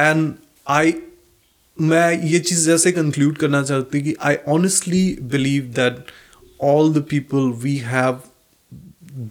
and 0.00 0.32
I 0.70 0.92
मैं 1.78 2.12
ये 2.22 2.38
चीज़ 2.38 2.66
जैसे 2.66 2.90
conclude 2.92 3.38
करना 3.38 3.62
चाहती 3.62 3.98
हूँ 3.98 4.04
कि 4.06 4.14
I 4.20 4.36
honestly 4.48 5.04
believe 5.30 5.62
that 5.76 6.10
all 6.64 6.92
the 6.94 7.02
people 7.10 7.50
we 7.62 7.76
have 7.84 8.20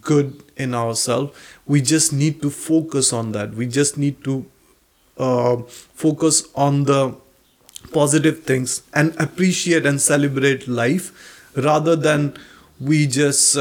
good 0.08 0.32
in 0.60 0.74
ourself 0.94 1.70
we 1.70 1.80
just 1.90 2.12
need 2.12 2.40
to 2.40 2.50
focus 2.50 3.12
on 3.14 3.30
that 3.32 3.54
we 3.54 3.66
just 3.78 3.98
need 3.98 4.22
to 4.24 4.44
focus 6.02 6.44
on 6.58 6.82
the 6.84 7.14
positive 7.94 8.42
things 8.48 8.82
and 8.96 9.12
appreciate 9.20 9.86
and 9.86 9.98
celebrate 10.00 10.68
life 10.68 11.58
rather 11.58 11.96
than 11.96 12.30
we 12.80 13.04
just 13.16 13.58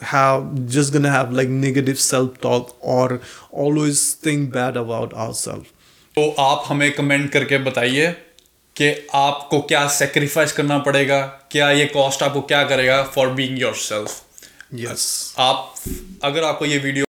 have 0.00 0.48
just 0.68 0.94
gonna 0.94 1.06
like 1.32 1.48
negative 1.48 1.94
self 2.04 2.38
talk 2.42 2.78
और 2.94 3.20
always 3.66 4.02
think 4.26 4.50
bad 4.52 4.76
about 4.76 5.14
ourself 5.34 5.79
तो 6.14 6.28
आप 6.40 6.64
हमें 6.66 6.90
comment 6.92 7.30
करके 7.32 7.58
बताइए 7.60 8.06
कि 8.76 8.94
आपको 9.14 9.60
क्या 9.62 9.86
sacrifice 9.90 10.52
करना 10.52 10.78
पड़ेगा 10.78 11.20
क्या 11.52 11.70
ये 11.72 11.84
कॉस्ट 11.88 12.22
आपको 12.22 12.40
क्या 12.44 12.62
करेगा 12.64 13.02
for 13.14 13.28
being 13.32 13.58
your 13.58 13.74
self 13.80 14.22
yes 14.74 15.34
आप 15.38 15.74
अगर 16.24 16.44
आपको 16.44 16.66
ये 16.66 16.78
वीडियो 16.78 17.09